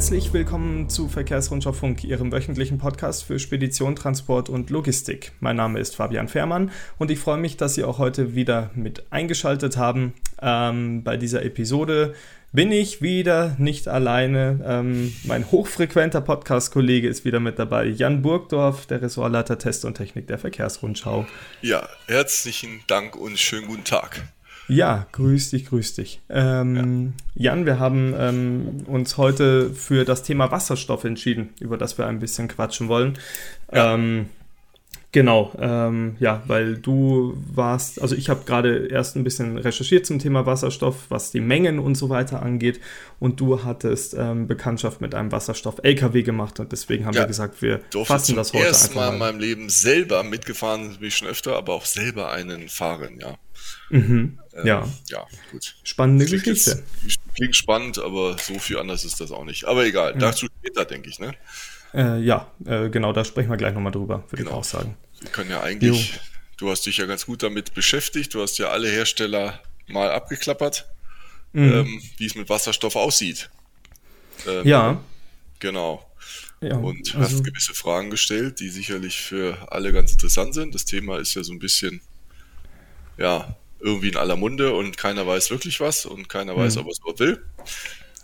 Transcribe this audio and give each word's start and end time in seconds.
Herzlich 0.00 0.32
willkommen 0.32 0.88
zu 0.88 1.08
Verkehrsrundschau 1.08 1.72
Funk, 1.72 2.04
Ihrem 2.04 2.32
wöchentlichen 2.32 2.78
Podcast 2.78 3.22
für 3.22 3.38
Spedition, 3.38 3.96
Transport 3.96 4.48
und 4.48 4.70
Logistik. 4.70 5.32
Mein 5.40 5.56
Name 5.56 5.78
ist 5.78 5.94
Fabian 5.94 6.26
Fehrmann 6.26 6.70
und 6.96 7.10
ich 7.10 7.18
freue 7.18 7.36
mich, 7.36 7.58
dass 7.58 7.74
Sie 7.74 7.84
auch 7.84 7.98
heute 7.98 8.34
wieder 8.34 8.70
mit 8.74 9.12
eingeschaltet 9.12 9.76
haben. 9.76 10.14
Ähm, 10.40 11.04
bei 11.04 11.18
dieser 11.18 11.44
Episode 11.44 12.14
bin 12.50 12.72
ich 12.72 13.02
wieder 13.02 13.54
nicht 13.58 13.88
alleine. 13.88 14.64
Ähm, 14.64 15.12
mein 15.24 15.50
hochfrequenter 15.50 16.22
Podcast-Kollege 16.22 17.06
ist 17.06 17.26
wieder 17.26 17.38
mit 17.38 17.58
dabei, 17.58 17.84
Jan 17.84 18.22
Burgdorf, 18.22 18.86
der 18.86 19.02
Ressortleiter 19.02 19.58
Test 19.58 19.84
und 19.84 19.98
Technik 19.98 20.28
der 20.28 20.38
Verkehrsrundschau. 20.38 21.26
Ja, 21.60 21.86
herzlichen 22.06 22.80
Dank 22.86 23.16
und 23.16 23.38
schönen 23.38 23.66
guten 23.66 23.84
Tag. 23.84 24.22
Ja, 24.70 25.06
grüß 25.12 25.50
dich, 25.50 25.66
grüß 25.66 25.94
dich. 25.94 26.20
Ähm, 26.28 27.12
ja. 27.34 27.52
Jan, 27.52 27.66
wir 27.66 27.78
haben 27.78 28.14
ähm, 28.16 28.84
uns 28.86 29.16
heute 29.16 29.70
für 29.70 30.04
das 30.04 30.22
Thema 30.22 30.50
Wasserstoff 30.50 31.04
entschieden, 31.04 31.50
über 31.60 31.76
das 31.76 31.98
wir 31.98 32.06
ein 32.06 32.20
bisschen 32.20 32.48
quatschen 32.48 32.88
wollen. 32.88 33.18
Ja. 33.72 33.94
Ähm, 33.94 34.26
genau, 35.12 35.52
ähm, 35.58 36.16
ja, 36.20 36.42
weil 36.46 36.76
du 36.76 37.36
warst, 37.52 38.00
also 38.00 38.14
ich 38.14 38.28
habe 38.28 38.44
gerade 38.44 38.86
erst 38.88 39.16
ein 39.16 39.24
bisschen 39.24 39.58
recherchiert 39.58 40.06
zum 40.06 40.18
Thema 40.18 40.46
Wasserstoff, 40.46 41.06
was 41.08 41.30
die 41.30 41.40
Mengen 41.40 41.78
und 41.78 41.94
so 41.94 42.08
weiter 42.08 42.42
angeht. 42.42 42.80
Und 43.18 43.40
du 43.40 43.64
hattest 43.64 44.14
ähm, 44.14 44.46
Bekanntschaft 44.46 45.00
mit 45.00 45.14
einem 45.14 45.32
Wasserstoff-LKW 45.32 46.22
gemacht 46.22 46.60
und 46.60 46.72
deswegen 46.72 47.04
haben 47.06 47.14
ja, 47.14 47.22
wir 47.22 47.26
gesagt, 47.28 47.60
wir 47.62 47.80
fassen 48.04 48.36
das 48.36 48.52
heute 48.52 48.68
einfach 48.68 48.94
mal. 48.94 49.08
Ich 49.08 49.12
in 49.12 49.18
meinem 49.18 49.40
Leben 49.40 49.68
selber 49.68 50.22
mitgefahren, 50.22 50.96
bin 50.98 51.08
ich 51.08 51.16
schon 51.16 51.28
öfter, 51.28 51.56
aber 51.56 51.74
auch 51.74 51.84
selber 51.84 52.30
einen 52.30 52.68
fahren, 52.68 53.18
ja. 53.20 53.36
Mhm. 53.90 54.38
Ähm, 54.54 54.66
ja. 54.66 54.88
Ja, 55.08 55.26
gut. 55.50 55.74
Spannende 55.84 56.24
klingt 56.24 56.44
Geschichte. 56.44 56.82
Jetzt, 57.02 57.18
klingt 57.34 57.56
spannend, 57.56 57.98
aber 57.98 58.36
so 58.38 58.58
viel 58.58 58.78
anders 58.78 59.04
ist 59.04 59.20
das 59.20 59.32
auch 59.32 59.44
nicht. 59.44 59.64
Aber 59.64 59.84
egal, 59.84 60.12
ja. 60.12 60.18
dazu 60.18 60.46
später, 60.46 60.84
denke 60.84 61.10
ich, 61.10 61.18
ne? 61.18 61.32
Äh, 61.94 62.20
ja, 62.20 62.50
äh, 62.66 62.88
genau, 62.88 63.12
da 63.12 63.24
sprechen 63.24 63.50
wir 63.50 63.56
gleich 63.56 63.74
nochmal 63.74 63.92
drüber, 63.92 64.24
würde 64.30 64.44
genau. 64.44 64.50
ich 64.50 64.56
auch 64.56 64.64
sagen. 64.64 64.96
Wir 65.20 65.30
können 65.30 65.50
ja 65.50 65.62
eigentlich, 65.62 66.14
jo. 66.14 66.20
du 66.58 66.70
hast 66.70 66.86
dich 66.86 66.96
ja 66.98 67.06
ganz 67.06 67.26
gut 67.26 67.42
damit 67.42 67.74
beschäftigt, 67.74 68.34
du 68.34 68.42
hast 68.42 68.58
ja 68.58 68.68
alle 68.68 68.88
Hersteller 68.88 69.60
mal 69.88 70.10
abgeklappert, 70.10 70.88
mhm. 71.52 71.72
ähm, 71.72 72.02
wie 72.16 72.26
es 72.26 72.34
mit 72.34 72.48
Wasserstoff 72.48 72.96
aussieht. 72.96 73.50
Ähm, 74.46 74.66
ja. 74.66 75.00
Genau. 75.58 76.06
Ja, 76.62 76.76
und 76.76 77.14
also, 77.16 77.36
hast 77.36 77.44
gewisse 77.44 77.74
Fragen 77.74 78.10
gestellt, 78.10 78.60
die 78.60 78.68
sicherlich 78.68 79.20
für 79.20 79.72
alle 79.72 79.92
ganz 79.92 80.12
interessant 80.12 80.54
sind. 80.54 80.74
Das 80.74 80.84
Thema 80.84 81.18
ist 81.18 81.34
ja 81.34 81.42
so 81.42 81.52
ein 81.52 81.58
bisschen, 81.58 82.02
ja, 83.16 83.56
irgendwie 83.80 84.08
in 84.08 84.16
aller 84.16 84.36
Munde 84.36 84.74
und 84.74 84.98
keiner 84.98 85.26
weiß 85.26 85.50
wirklich 85.50 85.80
was 85.80 86.04
und 86.04 86.28
keiner 86.28 86.54
weiß, 86.56 86.74
mhm. 86.74 86.80
ob 86.82 86.86
er 86.86 86.90
es 86.90 86.98
überhaupt 86.98 87.20
will. 87.20 87.44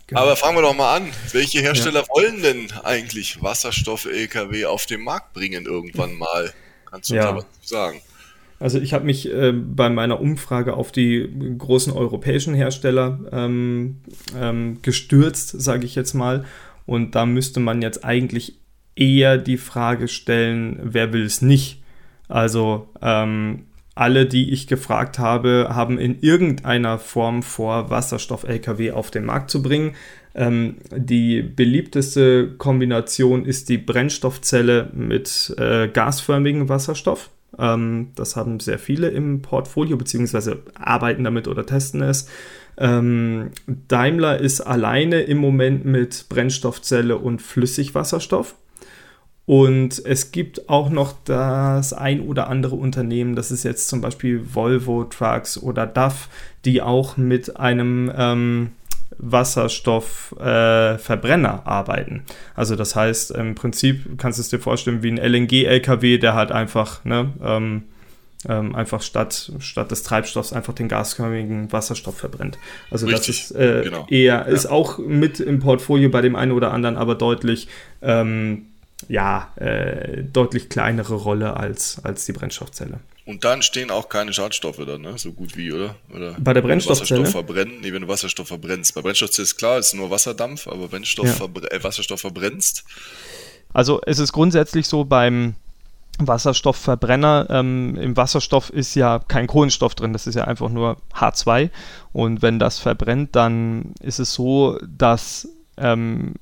Genau. 0.07 0.21
Aber 0.21 0.35
fangen 0.37 0.57
wir 0.57 0.61
doch 0.61 0.75
mal 0.75 0.95
an. 0.95 1.09
Welche 1.33 1.59
Hersteller 1.59 2.01
ja. 2.01 2.09
wollen 2.09 2.41
denn 2.41 2.71
eigentlich 2.83 3.43
Wasserstoff-LKW 3.43 4.65
auf 4.65 4.85
den 4.85 5.01
Markt 5.01 5.33
bringen 5.33 5.65
irgendwann 5.65 6.15
mal? 6.15 6.53
Kannst 6.85 7.09
du 7.09 7.15
ja. 7.15 7.31
da 7.31 7.37
was 7.37 7.45
sagen? 7.61 8.01
Also 8.59 8.79
ich 8.79 8.93
habe 8.93 9.05
mich 9.05 9.31
äh, 9.31 9.51
bei 9.51 9.89
meiner 9.89 10.19
Umfrage 10.19 10.75
auf 10.75 10.91
die 10.91 11.29
großen 11.57 11.93
europäischen 11.93 12.55
Hersteller 12.55 13.19
ähm, 13.31 13.97
ähm, 14.35 14.81
gestürzt, 14.81 15.61
sage 15.61 15.85
ich 15.85 15.93
jetzt 15.95 16.13
mal. 16.13 16.45
Und 16.85 17.15
da 17.15 17.25
müsste 17.25 17.59
man 17.59 17.81
jetzt 17.81 18.03
eigentlich 18.05 18.57
eher 18.95 19.37
die 19.37 19.57
Frage 19.57 20.07
stellen, 20.07 20.79
wer 20.81 21.13
will 21.13 21.25
es 21.25 21.41
nicht? 21.41 21.83
Also 22.29 22.87
ähm, 23.01 23.67
alle, 23.99 24.25
die 24.25 24.51
ich 24.51 24.67
gefragt 24.67 25.19
habe, 25.19 25.69
haben 25.71 25.97
in 25.97 26.19
irgendeiner 26.21 26.99
Form 26.99 27.43
vor, 27.43 27.89
Wasserstoff-Lkw 27.89 28.91
auf 28.91 29.11
den 29.11 29.25
Markt 29.25 29.49
zu 29.49 29.61
bringen. 29.61 29.95
Ähm, 30.35 30.75
die 30.95 31.41
beliebteste 31.41 32.55
Kombination 32.57 33.45
ist 33.45 33.69
die 33.69 33.77
Brennstoffzelle 33.77 34.89
mit 34.93 35.55
äh, 35.57 35.87
gasförmigem 35.87 36.69
Wasserstoff. 36.69 37.31
Ähm, 37.57 38.09
das 38.15 38.35
haben 38.35 38.59
sehr 38.59 38.79
viele 38.79 39.09
im 39.09 39.41
Portfolio, 39.41 39.97
beziehungsweise 39.97 40.59
arbeiten 40.75 41.23
damit 41.23 41.47
oder 41.47 41.65
testen 41.65 42.01
es. 42.01 42.29
Ähm, 42.77 43.49
Daimler 43.87 44.39
ist 44.39 44.61
alleine 44.61 45.21
im 45.21 45.39
Moment 45.39 45.85
mit 45.85 46.27
Brennstoffzelle 46.29 47.17
und 47.17 47.41
Flüssigwasserstoff. 47.41 48.55
Und 49.47 50.05
es 50.05 50.31
gibt 50.33 50.67
auch 50.67 50.89
noch 50.89 51.13
das 51.23 51.93
ein 51.93 52.19
oder 52.19 52.49
andere 52.49 52.75
Unternehmen, 52.75 53.33
das 53.33 53.49
ist 53.49 53.63
jetzt 53.63 53.87
zum 53.87 54.01
Beispiel 54.01 54.53
Volvo 54.53 55.05
Trucks 55.05 55.57
oder 55.57 55.87
DAF, 55.87 56.27
die 56.65 56.81
auch 56.81 57.15
mit 57.15 57.57
einem 57.57 58.11
ähm, 58.13 58.71
Wasserstoffverbrenner 59.17 61.63
äh, 61.65 61.69
arbeiten. 61.69 62.23
Also 62.55 62.75
das 62.75 62.97
heißt, 62.97 63.31
im 63.31 63.55
Prinzip 63.55 64.17
kannst 64.17 64.37
du 64.37 64.41
es 64.41 64.49
dir 64.49 64.59
vorstellen 64.59 65.01
wie 65.01 65.11
ein 65.11 65.17
LNG-LKW, 65.17 66.17
der 66.17 66.33
halt 66.33 66.51
einfach, 66.51 67.05
ne, 67.05 67.31
ähm, 67.41 67.83
ähm, 68.49 68.75
einfach 68.75 69.01
statt, 69.01 69.53
statt 69.59 69.91
des 69.91 70.03
Treibstoffs 70.03 70.51
einfach 70.51 70.73
den 70.73 70.89
gasförmigen 70.89 71.71
Wasserstoff 71.71 72.17
verbrennt. 72.17 72.57
Also 72.91 73.07
Richtig, 73.07 73.47
das 73.47 73.51
ist 73.51 73.57
äh, 73.57 73.83
genau. 73.85 74.07
eher, 74.09 74.45
ist 74.45 74.65
ja. 74.65 74.71
auch 74.71 74.97
mit 74.97 75.39
im 75.39 75.59
Portfolio 75.59 76.09
bei 76.09 76.19
dem 76.19 76.35
einen 76.35 76.51
oder 76.51 76.73
anderen, 76.73 76.97
aber 76.97 77.15
deutlich 77.15 77.69
ähm, 78.01 78.65
ja, 79.07 79.53
äh, 79.55 80.23
deutlich 80.23 80.69
kleinere 80.69 81.15
Rolle 81.15 81.55
als, 81.55 82.03
als 82.03 82.25
die 82.25 82.33
Brennstoffzelle. 82.33 82.99
Und 83.25 83.43
dann 83.43 83.61
stehen 83.61 83.91
auch 83.91 84.07
keine 84.07 84.31
Schadstoffe 84.31 84.81
dann, 84.87 85.01
ne? 85.01 85.17
so 85.17 85.33
gut 85.33 85.57
wie, 85.57 85.73
oder? 85.73 85.95
oder 86.13 86.35
Bei 86.39 86.53
der 86.53 86.61
Brennstoffzelle? 86.61 87.21
Wasserstoff 87.21 87.45
verbrennen, 87.45 87.81
nee, 87.81 87.91
wenn 87.91 88.03
du 88.03 88.07
Wasserstoff 88.07 88.47
verbrennst. 88.47 88.95
Bei 88.95 89.01
Brennstoffzelle 89.01 89.43
ist 89.43 89.57
klar, 89.57 89.77
ist 89.77 89.93
nur 89.93 90.09
Wasserdampf, 90.09 90.67
aber 90.67 90.91
wenn 90.93 91.03
ja. 91.03 91.23
äh, 91.23 91.83
Wasserstoff 91.83 92.21
verbrennst. 92.21 92.85
Also 93.73 93.99
es 94.05 94.19
ist 94.19 94.31
grundsätzlich 94.31 94.87
so 94.87 95.03
beim 95.03 95.55
Wasserstoffverbrenner, 96.19 97.47
ähm, 97.49 97.95
im 97.97 98.15
Wasserstoff 98.15 98.69
ist 98.69 98.95
ja 98.95 99.19
kein 99.19 99.47
Kohlenstoff 99.47 99.93
drin, 99.93 100.13
das 100.13 100.25
ist 100.25 100.35
ja 100.35 100.45
einfach 100.45 100.69
nur 100.69 100.97
H2. 101.13 101.69
Und 102.13 102.41
wenn 102.41 102.59
das 102.59 102.79
verbrennt, 102.79 103.35
dann 103.35 103.93
ist 104.01 104.19
es 104.19 104.33
so, 104.33 104.79
dass 104.87 105.49
ähm, 105.77 106.33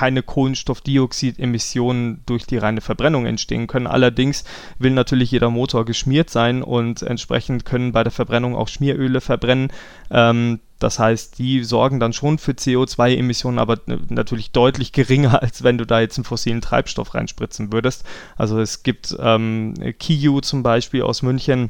keine 0.00 0.22
Kohlenstoffdioxidemissionen 0.22 2.22
durch 2.24 2.46
die 2.46 2.56
reine 2.56 2.80
Verbrennung 2.80 3.26
entstehen 3.26 3.66
können. 3.66 3.86
Allerdings 3.86 4.44
will 4.78 4.92
natürlich 4.92 5.30
jeder 5.30 5.50
Motor 5.50 5.84
geschmiert 5.84 6.30
sein 6.30 6.62
und 6.62 7.02
entsprechend 7.02 7.66
können 7.66 7.92
bei 7.92 8.02
der 8.02 8.10
Verbrennung 8.10 8.56
auch 8.56 8.68
Schmieröle 8.68 9.20
verbrennen. 9.20 9.68
Ähm, 10.10 10.60
das 10.78 10.98
heißt, 10.98 11.38
die 11.38 11.64
sorgen 11.64 12.00
dann 12.00 12.14
schon 12.14 12.38
für 12.38 12.52
CO2-Emissionen, 12.52 13.58
aber 13.58 13.78
natürlich 14.08 14.52
deutlich 14.52 14.92
geringer, 14.92 15.42
als 15.42 15.64
wenn 15.64 15.76
du 15.76 15.84
da 15.84 16.00
jetzt 16.00 16.16
einen 16.16 16.24
fossilen 16.24 16.62
Treibstoff 16.62 17.12
reinspritzen 17.12 17.70
würdest. 17.70 18.06
Also 18.38 18.58
es 18.58 18.82
gibt 18.82 19.14
ähm, 19.20 19.74
Kiyu 19.98 20.40
zum 20.40 20.62
Beispiel 20.62 21.02
aus 21.02 21.20
München, 21.20 21.68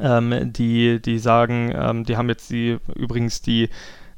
ähm, 0.00 0.52
die, 0.52 1.00
die 1.00 1.20
sagen, 1.20 1.72
ähm, 1.72 2.02
die 2.02 2.16
haben 2.16 2.28
jetzt 2.28 2.50
die 2.50 2.78
übrigens 2.96 3.40
die 3.40 3.68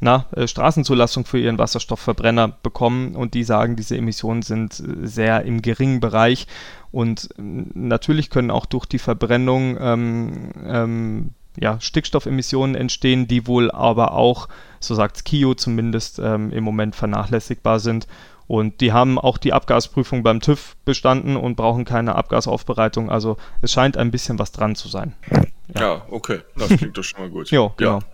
na, 0.05 0.27
äh, 0.37 0.47
Straßenzulassung 0.47 1.25
für 1.25 1.39
ihren 1.39 1.57
Wasserstoffverbrenner 1.57 2.49
bekommen 2.63 3.17
und 3.17 3.33
die 3.33 3.43
sagen, 3.43 3.75
diese 3.75 3.97
Emissionen 3.97 4.43
sind 4.43 4.79
äh, 4.79 5.07
sehr 5.07 5.45
im 5.45 5.63
geringen 5.63 6.01
Bereich 6.01 6.47
und 6.93 7.31
äh, 7.39 7.43
natürlich 7.75 8.29
können 8.29 8.51
auch 8.51 8.67
durch 8.67 8.85
die 8.85 8.99
Verbrennung 8.99 9.79
ähm, 9.81 10.51
ähm, 10.63 11.31
ja, 11.57 11.81
Stickstoffemissionen 11.81 12.75
entstehen, 12.75 13.29
die 13.29 13.47
wohl 13.47 13.71
aber 13.71 14.13
auch, 14.13 14.49
so 14.79 14.95
sagt 14.95 15.25
Kio 15.25 15.55
zumindest, 15.55 16.19
ähm, 16.19 16.51
im 16.51 16.65
Moment 16.65 16.95
vernachlässigbar 16.95 17.81
sind. 17.81 18.07
Und 18.47 18.83
die 18.83 18.93
haben 18.93 19.19
auch 19.19 19.39
die 19.39 19.55
Abgasprüfung 19.55 20.23
beim 20.23 20.41
TÜV 20.41 20.77
bestanden 20.85 21.37
und 21.37 21.57
brauchen 21.57 21.87
keine 21.87 22.17
Abgasaufbereitung. 22.17 23.09
Also 23.09 23.39
es 23.63 23.73
scheint 23.73 23.97
ein 23.97 24.11
bisschen 24.11 24.39
was 24.39 24.53
dran 24.53 24.75
zu 24.75 24.89
sein. 24.89 25.15
Ja, 25.75 25.81
ja 25.81 26.03
okay. 26.11 26.41
Das 26.57 26.69
klingt 26.69 26.99
doch 26.99 27.05
schon 27.05 27.21
mal 27.21 27.31
gut. 27.31 27.51
jo, 27.51 27.73
genau. 27.79 28.01
Ja. 28.01 28.07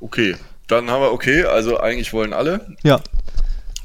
Okay. 0.00 0.34
Dann 0.66 0.90
haben 0.90 1.00
wir, 1.00 1.12
okay, 1.12 1.44
also 1.44 1.78
eigentlich 1.78 2.12
wollen 2.12 2.32
alle. 2.32 2.66
Ja. 2.82 3.00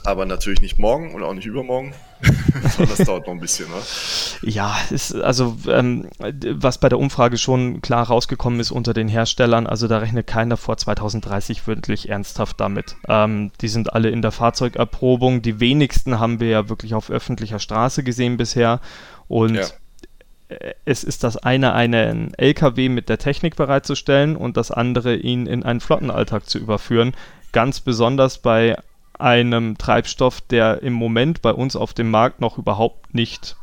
Aber 0.03 0.25
natürlich 0.25 0.61
nicht 0.61 0.79
morgen 0.79 1.13
und 1.13 1.21
auch 1.21 1.33
nicht 1.33 1.45
übermorgen. 1.45 1.93
das 2.77 2.97
dauert 3.05 3.27
noch 3.27 3.33
ein 3.33 3.39
bisschen, 3.39 3.67
ne? 3.69 3.75
Ja, 4.41 4.75
ist, 4.89 5.13
also 5.15 5.57
ähm, 5.67 6.07
was 6.17 6.79
bei 6.79 6.89
der 6.89 6.97
Umfrage 6.97 7.37
schon 7.37 7.81
klar 7.81 8.07
rausgekommen 8.07 8.59
ist 8.59 8.71
unter 8.71 8.93
den 8.93 9.07
Herstellern, 9.07 9.67
also 9.67 9.87
da 9.87 9.99
rechnet 9.99 10.25
keiner 10.25 10.57
vor 10.57 10.77
2030 10.77 11.67
wirklich 11.67 12.09
ernsthaft 12.09 12.59
damit. 12.59 12.95
Ähm, 13.07 13.51
die 13.61 13.67
sind 13.67 13.93
alle 13.93 14.09
in 14.09 14.23
der 14.23 14.31
Fahrzeugerprobung. 14.31 15.43
Die 15.43 15.59
wenigsten 15.59 16.19
haben 16.19 16.39
wir 16.39 16.49
ja 16.49 16.69
wirklich 16.69 16.95
auf 16.95 17.11
öffentlicher 17.11 17.59
Straße 17.59 18.03
gesehen 18.03 18.37
bisher. 18.37 18.79
Und 19.27 19.55
ja 19.55 19.65
es 20.85 21.03
ist 21.03 21.23
das 21.23 21.37
eine, 21.37 21.73
einen 21.73 22.33
LKW 22.35 22.89
mit 22.89 23.09
der 23.09 23.17
Technik 23.17 23.55
bereitzustellen 23.55 24.35
und 24.35 24.57
das 24.57 24.71
andere, 24.71 25.15
ihn 25.15 25.47
in 25.47 25.63
einen 25.63 25.79
Flottenalltag 25.79 26.49
zu 26.49 26.57
überführen. 26.57 27.13
Ganz 27.51 27.79
besonders 27.79 28.37
bei 28.37 28.77
einem 29.17 29.77
Treibstoff, 29.77 30.41
der 30.41 30.81
im 30.81 30.93
Moment 30.93 31.41
bei 31.41 31.51
uns 31.51 31.75
auf 31.75 31.93
dem 31.93 32.09
Markt 32.09 32.41
noch 32.41 32.57
überhaupt 32.57 33.13
nicht 33.13 33.55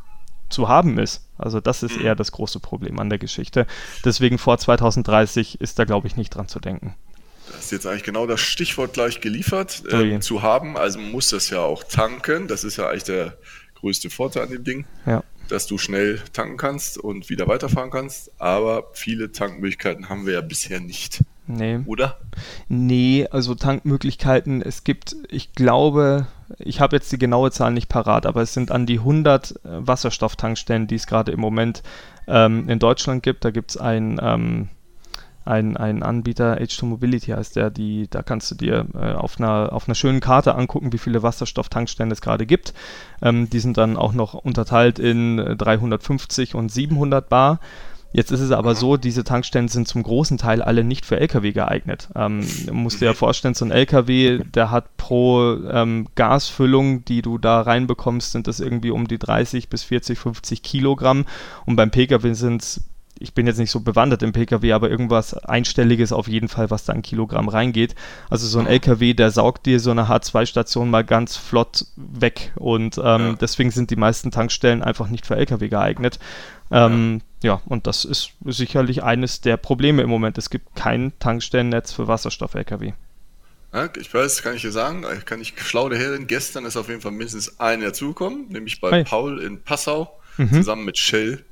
zu 0.49 0.67
haben 0.67 0.97
ist. 0.97 1.25
Also 1.37 1.59
das 1.59 1.83
ist 1.83 1.97
eher 1.97 2.15
das 2.15 2.31
große 2.31 2.59
Problem 2.59 2.99
an 2.99 3.09
der 3.09 3.19
Geschichte. 3.19 3.67
Deswegen 4.03 4.37
vor 4.37 4.57
2030 4.57 5.61
ist 5.61 5.79
da, 5.79 5.85
glaube 5.85 6.07
ich, 6.07 6.15
nicht 6.15 6.31
dran 6.31 6.47
zu 6.47 6.59
denken. 6.59 6.95
Das 7.51 7.65
ist 7.65 7.71
jetzt 7.71 7.87
eigentlich 7.87 8.03
genau 8.03 8.27
das 8.27 8.41
Stichwort 8.41 8.93
gleich 8.93 9.21
geliefert. 9.21 9.83
Äh, 9.91 10.19
zu 10.19 10.41
haben, 10.41 10.77
also 10.77 10.99
man 10.99 11.11
muss 11.11 11.29
das 11.29 11.49
ja 11.49 11.59
auch 11.59 11.83
tanken. 11.83 12.47
Das 12.47 12.63
ist 12.63 12.77
ja 12.77 12.89
eigentlich 12.89 13.03
der 13.05 13.37
größte 13.75 14.09
Vorteil 14.09 14.43
an 14.43 14.51
dem 14.51 14.63
Ding. 14.63 14.85
Ja. 15.05 15.23
Dass 15.49 15.67
du 15.67 15.77
schnell 15.77 16.21
tanken 16.31 16.57
kannst 16.57 16.97
und 16.97 17.29
wieder 17.29 17.47
weiterfahren 17.47 17.91
kannst. 17.91 18.31
Aber 18.39 18.85
viele 18.93 19.31
Tankmöglichkeiten 19.31 20.07
haben 20.07 20.25
wir 20.25 20.33
ja 20.33 20.41
bisher 20.41 20.79
nicht. 20.79 21.23
Nee. 21.49 21.79
Oder? 21.87 22.19
Nee, 22.67 23.27
also 23.31 23.55
Tankmöglichkeiten, 23.55 24.61
es 24.61 24.83
gibt, 24.83 25.15
ich 25.29 25.53
glaube, 25.53 26.27
ich 26.59 26.79
habe 26.79 26.95
jetzt 26.95 27.11
die 27.11 27.17
genaue 27.17 27.49
Zahl 27.49 27.73
nicht 27.73 27.89
parat, 27.89 28.27
aber 28.27 28.43
es 28.43 28.53
sind 28.53 28.69
an 28.69 28.85
die 28.85 28.99
100 28.99 29.51
äh, 29.51 29.55
Wasserstofftankstellen, 29.63 30.85
die 30.85 30.95
es 30.95 31.07
gerade 31.07 31.31
im 31.31 31.39
Moment 31.39 31.81
ähm, 32.27 32.69
in 32.69 32.77
Deutschland 32.77 33.23
gibt. 33.23 33.43
Da 33.45 33.49
gibt 33.49 33.71
es 33.71 33.77
ein, 33.77 34.19
ähm, 34.21 34.69
ein, 35.49 35.77
ein 35.77 36.03
Anbieter, 36.03 36.59
H2 36.59 36.85
Mobility 36.85 37.31
heißt 37.31 37.55
der, 37.55 37.69
die, 37.69 38.07
da 38.09 38.21
kannst 38.21 38.51
du 38.51 38.55
dir 38.55 38.85
äh, 38.93 39.13
auf, 39.13 39.39
einer, 39.39 39.73
auf 39.73 39.87
einer 39.87 39.95
schönen 39.95 40.19
Karte 40.19 40.55
angucken, 40.55 40.93
wie 40.93 40.97
viele 40.97 41.23
Wasserstofftankstellen 41.23 42.11
es 42.11 42.21
gerade 42.21 42.45
gibt. 42.45 42.73
Ähm, 43.21 43.49
die 43.49 43.59
sind 43.59 43.77
dann 43.77 43.97
auch 43.97 44.13
noch 44.13 44.35
unterteilt 44.35 44.99
in 44.99 45.37
350 45.37 46.55
und 46.55 46.71
700 46.71 47.27
Bar. 47.27 47.59
Jetzt 48.11 48.31
ist 48.31 48.39
es 48.39 48.51
aber 48.51 48.73
so, 48.73 48.97
diese 48.97 49.23
Tankstellen 49.23 49.67
sind 49.67 49.87
zum 49.87 50.01
großen 50.01 50.37
Teil 50.39 50.63
alle 50.63 50.83
nicht 50.83 51.05
für 51.05 51.19
Lkw 51.19 51.51
geeignet. 51.51 52.09
Ähm, 52.15 52.43
du 52.65 52.73
musst 52.73 53.01
dir 53.01 53.05
ja 53.05 53.13
vorstellen, 53.13 53.53
so 53.53 53.65
ein 53.65 53.71
Lkw, 53.71 54.43
der 54.43 54.71
hat 54.71 54.97
pro 54.97 55.55
ähm, 55.71 56.07
Gasfüllung, 56.15 57.05
die 57.05 57.21
du 57.21 57.37
da 57.37 57.61
reinbekommst, 57.61 58.31
sind 58.31 58.47
das 58.47 58.59
irgendwie 58.59 58.89
um 58.91 59.07
die 59.07 59.19
30 59.19 59.69
bis 59.69 59.83
40, 59.83 60.17
50 60.17 60.63
Kilogramm. 60.63 61.25
Und 61.65 61.75
beim 61.75 61.91
Pkw 61.91 62.33
sind 62.33 62.63
es 62.63 62.81
ich 63.19 63.33
bin 63.33 63.47
jetzt 63.47 63.57
nicht 63.57 63.71
so 63.71 63.81
bewandert 63.81 64.23
im 64.23 64.31
Pkw, 64.31 64.71
aber 64.71 64.89
irgendwas 64.89 65.33
Einstelliges 65.33 66.11
auf 66.11 66.27
jeden 66.27 66.47
Fall, 66.47 66.69
was 66.69 66.85
da 66.85 66.93
ein 66.93 67.01
Kilogramm 67.01 67.49
reingeht. 67.49 67.95
Also 68.29 68.47
so 68.47 68.59
ein 68.59 68.67
LKW, 68.67 69.13
der 69.13 69.31
saugt 69.31 69.65
dir 69.65 69.79
so 69.79 69.91
eine 69.91 70.07
H2-Station 70.07 70.89
mal 70.89 71.03
ganz 71.03 71.35
flott 71.35 71.85
weg 71.95 72.53
und 72.55 72.97
ähm, 72.97 73.03
ja. 73.03 73.33
deswegen 73.33 73.71
sind 73.71 73.91
die 73.91 73.95
meisten 73.95 74.31
Tankstellen 74.31 74.81
einfach 74.81 75.09
nicht 75.09 75.25
für 75.25 75.35
Lkw 75.35 75.67
geeignet. 75.67 76.19
Ähm, 76.71 77.21
ja. 77.41 77.55
ja, 77.55 77.61
und 77.65 77.87
das 77.87 78.05
ist 78.05 78.31
sicherlich 78.45 79.03
eines 79.03 79.41
der 79.41 79.57
Probleme 79.57 80.01
im 80.01 80.09
Moment. 80.09 80.37
Es 80.37 80.49
gibt 80.49 80.75
kein 80.75 81.13
Tankstellennetz 81.19 81.91
für 81.91 82.07
Wasserstoff-Lkw. 82.07 82.93
Ja, 83.73 83.89
ich 83.99 84.11
weiß, 84.13 84.41
kann 84.41 84.55
ich 84.55 84.63
dir 84.63 84.71
sagen, 84.71 85.05
kann 85.25 85.41
ich 85.41 85.53
schlau 85.57 85.89
daherin. 85.89 86.25
Gestern 86.25 86.65
ist 86.65 86.75
auf 86.75 86.89
jeden 86.89 87.01
Fall 87.01 87.11
mindestens 87.11 87.59
einer 87.59 87.87
dazugekommen, 87.87 88.47
nämlich 88.49 88.81
bei 88.81 88.91
Hi. 88.91 89.03
Paul 89.03 89.39
in 89.39 89.61
Passau, 89.61 90.19
mhm. 90.37 90.53
zusammen 90.53 90.85
mit 90.85 90.97
Shell. 90.97 91.45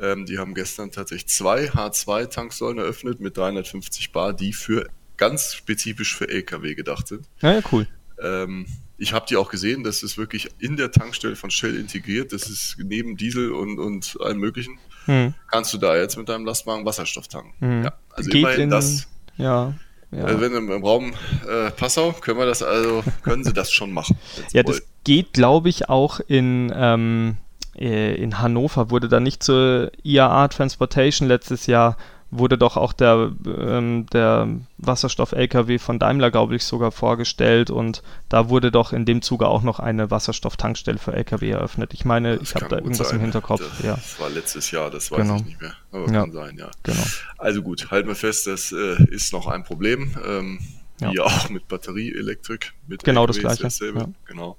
Ähm, 0.00 0.26
die 0.26 0.38
haben 0.38 0.54
gestern 0.54 0.90
tatsächlich 0.90 1.28
zwei 1.28 1.70
H2-Tanksäulen 1.70 2.78
eröffnet 2.78 3.20
mit 3.20 3.36
350 3.36 4.12
Bar, 4.12 4.32
die 4.32 4.52
für 4.52 4.88
ganz 5.16 5.54
spezifisch 5.54 6.16
für 6.16 6.28
LKW 6.28 6.74
gedacht 6.74 7.08
sind. 7.08 7.26
Ja, 7.40 7.54
ja 7.54 7.60
cool. 7.72 7.86
Ähm, 8.22 8.66
ich 8.96 9.12
habe 9.12 9.26
die 9.28 9.36
auch 9.36 9.50
gesehen, 9.50 9.84
das 9.84 10.02
ist 10.02 10.18
wirklich 10.18 10.48
in 10.58 10.76
der 10.76 10.90
Tankstelle 10.90 11.36
von 11.36 11.50
Shell 11.50 11.76
integriert. 11.76 12.32
Das 12.32 12.48
ist 12.48 12.76
neben 12.78 13.16
Diesel 13.16 13.52
und, 13.52 13.78
und 13.78 14.18
allem 14.20 14.38
möglichen. 14.38 14.78
Hm. 15.04 15.34
Kannst 15.50 15.72
du 15.72 15.78
da 15.78 15.96
jetzt 15.96 16.16
mit 16.16 16.28
deinem 16.28 16.44
Lastwagen 16.44 16.84
Wasserstoff 16.84 17.28
tanken. 17.28 17.54
Hm. 17.60 17.84
Ja, 17.84 17.92
also 18.10 18.30
Geht 18.30 18.40
immerhin 18.40 18.62
in, 18.62 18.70
das. 18.70 19.08
Ja, 19.36 19.74
ja. 20.10 20.24
Also 20.24 20.40
wenn 20.40 20.54
im, 20.54 20.70
im 20.70 20.84
Raum 20.84 21.12
äh, 21.48 21.70
Passau 21.70 22.12
können 22.12 22.38
wir 22.38 22.46
das 22.46 22.62
also, 22.62 23.04
können 23.22 23.44
sie 23.44 23.52
das 23.52 23.70
schon 23.70 23.92
machen. 23.92 24.18
Ja, 24.52 24.62
das 24.62 24.82
geht, 25.04 25.32
glaube 25.32 25.68
ich, 25.68 25.88
auch 25.88 26.20
in, 26.26 26.72
ähm, 26.74 27.36
äh, 27.36 27.47
in 27.78 28.38
Hannover. 28.40 28.90
Wurde 28.90 29.08
da 29.08 29.20
nicht 29.20 29.42
zur 29.42 29.92
IAA 30.02 30.48
Transportation 30.48 31.28
letztes 31.28 31.66
Jahr 31.66 31.96
wurde 32.30 32.58
doch 32.58 32.76
auch 32.76 32.92
der, 32.92 33.32
ähm, 33.46 34.06
der 34.12 34.48
Wasserstoff-LKW 34.78 35.78
von 35.78 35.98
Daimler, 35.98 36.30
glaube 36.30 36.56
ich, 36.56 36.64
sogar 36.64 36.92
vorgestellt 36.92 37.70
und 37.70 38.02
da 38.28 38.50
wurde 38.50 38.70
doch 38.70 38.92
in 38.92 39.06
dem 39.06 39.22
Zuge 39.22 39.48
auch 39.48 39.62
noch 39.62 39.80
eine 39.80 40.10
Wasserstofftankstelle 40.10 40.98
für 40.98 41.14
LKW 41.14 41.50
eröffnet. 41.50 41.94
Ich 41.94 42.04
meine, 42.04 42.36
das 42.38 42.50
ich 42.50 42.54
habe 42.54 42.68
da 42.68 42.76
irgendwas 42.76 43.08
sein. 43.08 43.16
im 43.16 43.22
Hinterkopf. 43.22 43.60
Das, 43.60 43.82
ja. 43.82 43.94
das 43.94 44.20
war 44.20 44.28
letztes 44.28 44.70
Jahr, 44.70 44.90
das 44.90 45.10
weiß 45.10 45.22
genau. 45.22 45.36
ich 45.36 45.44
nicht 45.44 45.60
mehr. 45.60 45.72
Aber 45.90 46.06
ja. 46.06 46.20
kann 46.20 46.32
sein, 46.32 46.58
ja. 46.58 46.70
Genau. 46.82 47.02
Also 47.38 47.62
gut, 47.62 47.90
halten 47.90 48.08
wir 48.08 48.16
fest, 48.16 48.46
das 48.46 48.72
äh, 48.72 49.02
ist 49.04 49.32
noch 49.32 49.46
ein 49.46 49.64
Problem. 49.64 50.14
Ähm, 50.26 50.58
ja. 51.00 51.12
Wie 51.12 51.20
auch 51.20 51.48
mit 51.48 51.68
Batterieelektrik. 51.68 52.72
Mit 52.88 53.04
genau 53.04 53.22
LKWs 53.22 53.58
das 53.58 53.78
gleiche. 53.78 53.98
Ja. 53.98 54.06
Genau. 54.26 54.56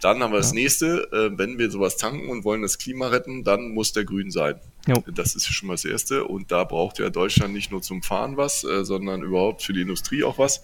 Dann 0.00 0.22
haben 0.22 0.30
wir 0.30 0.36
ja. 0.36 0.42
das 0.42 0.52
nächste, 0.52 1.08
äh, 1.12 1.36
wenn 1.36 1.58
wir 1.58 1.70
sowas 1.70 1.96
tanken 1.96 2.28
und 2.28 2.44
wollen 2.44 2.62
das 2.62 2.78
Klima 2.78 3.08
retten, 3.08 3.44
dann 3.44 3.70
muss 3.70 3.92
der 3.92 4.04
grün 4.04 4.30
sein. 4.30 4.56
Jo. 4.86 5.02
Das 5.14 5.34
ist 5.34 5.46
schon 5.46 5.66
mal 5.66 5.74
das 5.74 5.84
Erste. 5.84 6.24
Und 6.24 6.50
da 6.50 6.64
braucht 6.64 6.98
ja 6.98 7.10
Deutschland 7.10 7.52
nicht 7.52 7.70
nur 7.70 7.82
zum 7.82 8.02
Fahren 8.02 8.36
was, 8.36 8.64
äh, 8.64 8.84
sondern 8.84 9.22
überhaupt 9.22 9.62
für 9.62 9.72
die 9.72 9.82
Industrie 9.82 10.24
auch 10.24 10.38
was. 10.38 10.62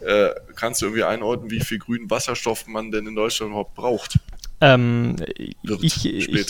Äh, 0.00 0.30
kannst 0.54 0.82
du 0.82 0.86
irgendwie 0.86 1.04
einordnen, 1.04 1.50
wie 1.50 1.60
viel 1.60 1.78
grünen 1.78 2.10
Wasserstoff 2.10 2.66
man 2.66 2.90
denn 2.90 3.06
in 3.06 3.14
Deutschland 3.14 3.50
überhaupt 3.50 3.74
braucht? 3.74 4.18
Ähm, 4.60 5.16
ich, 5.36 6.06
ich, 6.06 6.46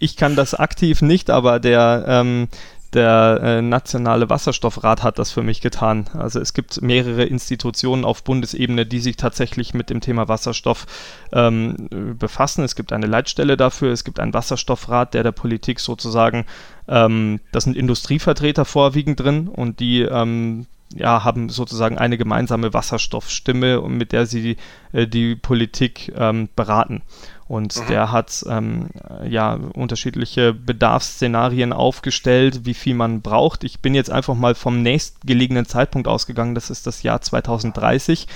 ich, 0.00 0.16
kann 0.16 0.36
das 0.36 0.54
aktiv 0.54 1.00
nicht, 1.00 1.30
aber 1.30 1.60
der, 1.60 2.04
ähm, 2.06 2.48
der 2.94 3.40
äh, 3.42 3.62
nationale 3.62 4.30
Wasserstoffrat 4.30 5.02
hat 5.02 5.18
das 5.18 5.30
für 5.30 5.42
mich 5.42 5.60
getan. 5.60 6.06
Also 6.14 6.40
es 6.40 6.54
gibt 6.54 6.80
mehrere 6.80 7.24
Institutionen 7.24 8.04
auf 8.04 8.24
Bundesebene, 8.24 8.86
die 8.86 9.00
sich 9.00 9.16
tatsächlich 9.16 9.74
mit 9.74 9.90
dem 9.90 10.00
Thema 10.00 10.28
Wasserstoff 10.28 10.86
ähm, 11.32 11.88
befassen. 12.18 12.64
Es 12.64 12.76
gibt 12.76 12.92
eine 12.92 13.06
Leitstelle 13.06 13.56
dafür, 13.56 13.92
es 13.92 14.04
gibt 14.04 14.20
einen 14.20 14.34
Wasserstoffrat, 14.34 15.14
der 15.14 15.22
der 15.22 15.32
Politik 15.32 15.80
sozusagen, 15.80 16.46
ähm, 16.88 17.40
das 17.52 17.64
sind 17.64 17.76
Industrievertreter 17.76 18.64
vorwiegend 18.64 19.20
drin 19.20 19.48
und 19.48 19.80
die 19.80 20.02
ähm, 20.02 20.66
ja, 20.94 21.24
haben 21.24 21.48
sozusagen 21.50 21.98
eine 21.98 22.16
gemeinsame 22.16 22.72
Wasserstoffstimme, 22.72 23.82
mit 23.88 24.12
der 24.12 24.26
sie 24.26 24.56
äh, 24.92 25.06
die 25.06 25.36
Politik 25.36 26.12
ähm, 26.16 26.48
beraten. 26.56 27.02
Und 27.48 27.76
mhm. 27.76 27.86
der 27.88 28.12
hat 28.12 28.44
ähm, 28.48 28.88
ja 29.26 29.58
unterschiedliche 29.72 30.52
Bedarfsszenarien 30.52 31.72
aufgestellt, 31.72 32.66
wie 32.66 32.74
viel 32.74 32.94
man 32.94 33.22
braucht. 33.22 33.64
Ich 33.64 33.80
bin 33.80 33.94
jetzt 33.94 34.10
einfach 34.10 34.34
mal 34.34 34.54
vom 34.54 34.82
nächstgelegenen 34.82 35.64
Zeitpunkt 35.64 36.08
ausgegangen, 36.08 36.54
das 36.54 36.68
ist 36.68 36.86
das 36.86 37.02
Jahr 37.02 37.22
2030. 37.22 38.26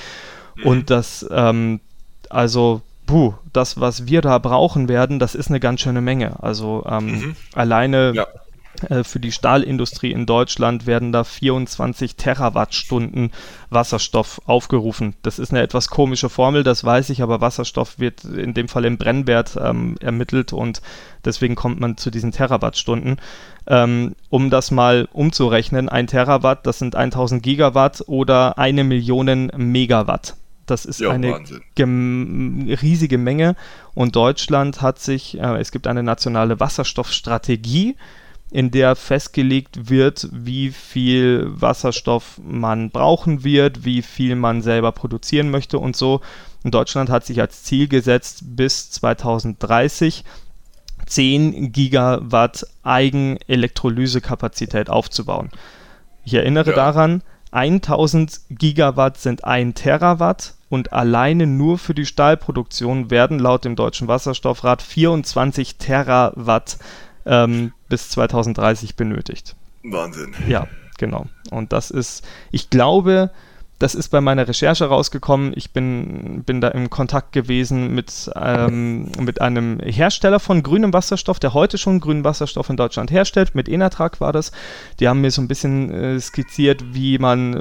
Mhm. 0.57 0.67
Und 0.67 0.91
das, 0.91 1.27
ähm, 1.31 1.81
also, 2.31 2.81
puh, 3.07 3.35
das, 3.53 3.79
was 3.79 4.07
wir 4.07 4.23
da 4.23 4.39
brauchen 4.39 4.89
werden, 4.89 5.19
das 5.19 5.35
ist 5.35 5.49
eine 5.49 5.61
ganz 5.61 5.83
schöne 5.83 6.01
Menge. 6.01 6.43
Also 6.43 6.85
ähm, 6.89 7.07
mhm. 7.07 7.37
alleine 7.55 8.13
ja. 8.15 8.27
Äh, 8.89 9.05
für 9.05 9.21
die 9.21 9.33
Stahlindustrie 9.33 10.13
in 10.13 10.27
Deutschland 10.27 10.87
werden 10.87 11.13
da 11.13 11.25
24 11.25 12.17
Terawattstunden 12.17 13.31
Wasserstoff 13.71 14.41
aufgerufen. 14.47 15.15
Das 15.23 15.39
ist 15.39 15.53
eine 15.53 15.63
etwas 15.63 15.89
komische 15.89 16.29
Formel, 16.29 16.63
das 16.63 16.85
weiß 16.85 17.11
ich, 17.11 17.23
aber 17.23 17.41
Wasserstoff 17.41 17.99
wird 17.99 18.25
in 18.25 18.55
dem 18.55 18.69
Fall 18.69 18.85
im 18.85 18.99
Brennwert 18.99 19.59
ähm, 19.61 19.97
ermittelt 20.01 20.53
und 20.53 20.83
deswegen 21.25 21.55
kommt 21.55 21.81
man 21.81 21.97
zu 21.97 22.11
diesen 22.11 22.33
Terawattstunden. 22.33 23.17
Ähm, 23.67 24.15
um 24.29 24.51
das 24.51 24.71
mal 24.71 25.09
umzurechnen, 25.13 25.89
ein 25.89 26.07
Terawatt, 26.07 26.67
das 26.67 26.79
sind 26.79 26.97
1000 26.97 27.43
Gigawatt 27.43 28.03
oder 28.07 28.59
eine 28.59 28.85
Million 28.85 29.53
Megawatt. 29.57 30.35
Das 30.67 30.85
ist 30.85 31.01
ja, 31.01 31.11
eine 31.11 31.41
riesige 31.77 33.19
Menge 33.19 33.57
und 33.95 34.17
Deutschland 34.17 34.81
hat 34.81 35.01
sich, 35.01 35.39
äh, 35.39 35.59
es 35.59 35.73
gibt 35.73 35.87
eine 35.87 36.03
nationale 36.03 36.61
Wasserstoffstrategie, 36.61 37.97
in 38.53 38.71
der 38.71 38.95
festgelegt 38.97 39.89
wird, 39.89 40.29
wie 40.31 40.71
viel 40.71 41.47
Wasserstoff 41.49 42.39
man 42.45 42.91
brauchen 42.91 43.45
wird, 43.45 43.87
wie 43.87 44.03
viel 44.03 44.37
man 44.37 44.61
selber 44.61 44.93
produzieren 44.93 45.51
möchte 45.51 45.79
und 45.79 45.97
so. 45.97 46.21
Und 46.63 46.75
Deutschland 46.75 47.09
hat 47.09 47.25
sich 47.25 47.41
als 47.41 47.65
Ziel 47.65 47.89
gesetzt, 47.89 48.43
bis 48.45 48.91
2030 48.91 50.25
10 51.07 51.73
Gigawatt 51.73 52.67
Eigenelektrolysekapazität 52.83 54.91
aufzubauen. 54.91 55.49
Ich 56.25 56.35
erinnere 56.35 56.71
ja. 56.71 56.77
daran, 56.77 57.23
1000 57.53 58.41
Gigawatt 58.51 59.19
sind 59.19 59.45
1 59.45 59.81
Terawatt 59.81 60.55
und 60.69 60.93
alleine 60.93 61.47
nur 61.47 61.79
für 61.79 61.95
die 61.95 62.07
Stahlproduktion 62.07 63.11
werden 63.11 63.39
laut 63.39 63.65
dem 63.65 63.77
Deutschen 63.77 64.09
Wasserstoffrat 64.09 64.83
24 64.83 65.77
Terawatt 65.77 66.77
ähm, 67.27 67.73
bis 67.89 68.11
2030 68.11 68.97
benötigt. 68.97 69.57
Wahnsinn. 69.83 70.35
Ja, 70.47 70.67
genau. 70.99 71.27
Und 71.51 71.73
das 71.73 71.91
ist, 71.91 72.25
ich 72.51 72.71
glaube, 72.71 73.31
das 73.83 73.97
ist 73.97 74.11
bei 74.11 74.21
meiner 74.21 74.47
Recherche 74.47 74.85
rausgekommen. 74.85 75.53
Ich 75.57 75.73
bin, 75.73 76.45
bin 76.47 76.61
da 76.61 76.69
im 76.69 76.89
Kontakt 76.89 77.33
gewesen 77.33 77.93
mit, 77.93 78.31
ähm, 78.37 79.11
mit 79.19 79.41
einem 79.41 79.81
Hersteller 79.81 80.39
von 80.39 80.63
grünem 80.63 80.93
Wasserstoff, 80.93 81.41
der 81.41 81.53
heute 81.53 81.79
schon 81.79 81.99
grünen 81.99 82.23
Wasserstoff 82.23 82.71
in 82.71 82.77
Deutschland 82.77 83.11
herstellt. 83.11 83.57
Mit 83.57 83.69
Enatrag 83.69 84.21
war 84.21 84.33
das. 84.33 84.53
Die 85.01 85.09
haben 85.09 85.21
mir 85.21 85.33
so 85.33 85.43
ein 85.43 85.49
bisschen 85.49 85.91
äh, 85.93 86.21
skizziert, 86.21 86.95
wie 86.95 87.19
man, 87.19 87.55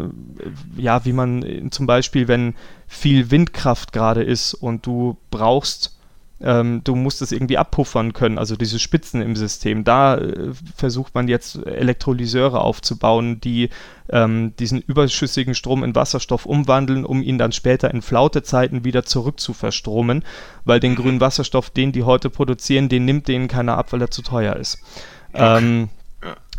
äh, 0.77 0.81
ja, 0.81 1.05
wie 1.05 1.13
man 1.13 1.41
äh, 1.41 1.69
zum 1.71 1.87
Beispiel, 1.87 2.27
wenn 2.27 2.53
viel 2.85 3.31
Windkraft 3.31 3.91
gerade 3.91 4.21
ist 4.21 4.53
und 4.53 4.85
du 4.85 5.17
brauchst 5.31 5.97
ähm, 6.43 6.81
du 6.83 6.95
musst 6.95 7.21
es 7.21 7.31
irgendwie 7.31 7.57
abpuffern 7.57 8.13
können, 8.13 8.37
also 8.37 8.55
diese 8.55 8.79
Spitzen 8.79 9.21
im 9.21 9.35
System. 9.35 9.83
Da 9.83 10.17
äh, 10.17 10.51
versucht 10.75 11.13
man 11.15 11.27
jetzt 11.27 11.55
Elektrolyseure 11.65 12.61
aufzubauen, 12.61 13.39
die 13.39 13.69
ähm, 14.09 14.53
diesen 14.57 14.81
überschüssigen 14.81 15.55
Strom 15.55 15.83
in 15.83 15.95
Wasserstoff 15.95 16.45
umwandeln, 16.45 17.05
um 17.05 17.21
ihn 17.21 17.37
dann 17.37 17.51
später 17.51 17.91
in 17.91 18.01
Flautezeiten 18.01 18.83
wieder 18.83 19.03
zurück 19.03 19.39
zu 19.39 19.53
verstromen, 19.53 20.23
weil 20.65 20.79
den 20.79 20.95
grünen 20.95 21.21
Wasserstoff, 21.21 21.69
den 21.69 21.91
die 21.91 22.03
heute 22.03 22.29
produzieren, 22.29 22.89
den 22.89 23.05
nimmt 23.05 23.27
denen 23.27 23.47
keiner 23.47 23.77
ab, 23.77 23.93
weil 23.93 24.01
er 24.01 24.11
zu 24.11 24.21
teuer 24.21 24.55
ist. 24.55 24.79
Okay. 25.33 25.57
Ähm. 25.57 25.89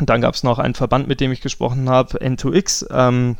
Dann 0.01 0.21
gab 0.21 0.35
es 0.35 0.43
noch 0.43 0.59
einen 0.59 0.75
Verband, 0.75 1.07
mit 1.07 1.21
dem 1.21 1.31
ich 1.31 1.41
gesprochen 1.41 1.89
habe, 1.89 2.19
N2X. 2.19 2.87
Ähm, 2.91 3.37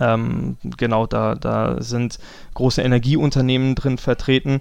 ähm, 0.00 0.56
genau, 0.62 1.06
da, 1.06 1.34
da 1.34 1.80
sind 1.80 2.18
große 2.54 2.82
Energieunternehmen 2.82 3.74
drin 3.74 3.98
vertreten. 3.98 4.60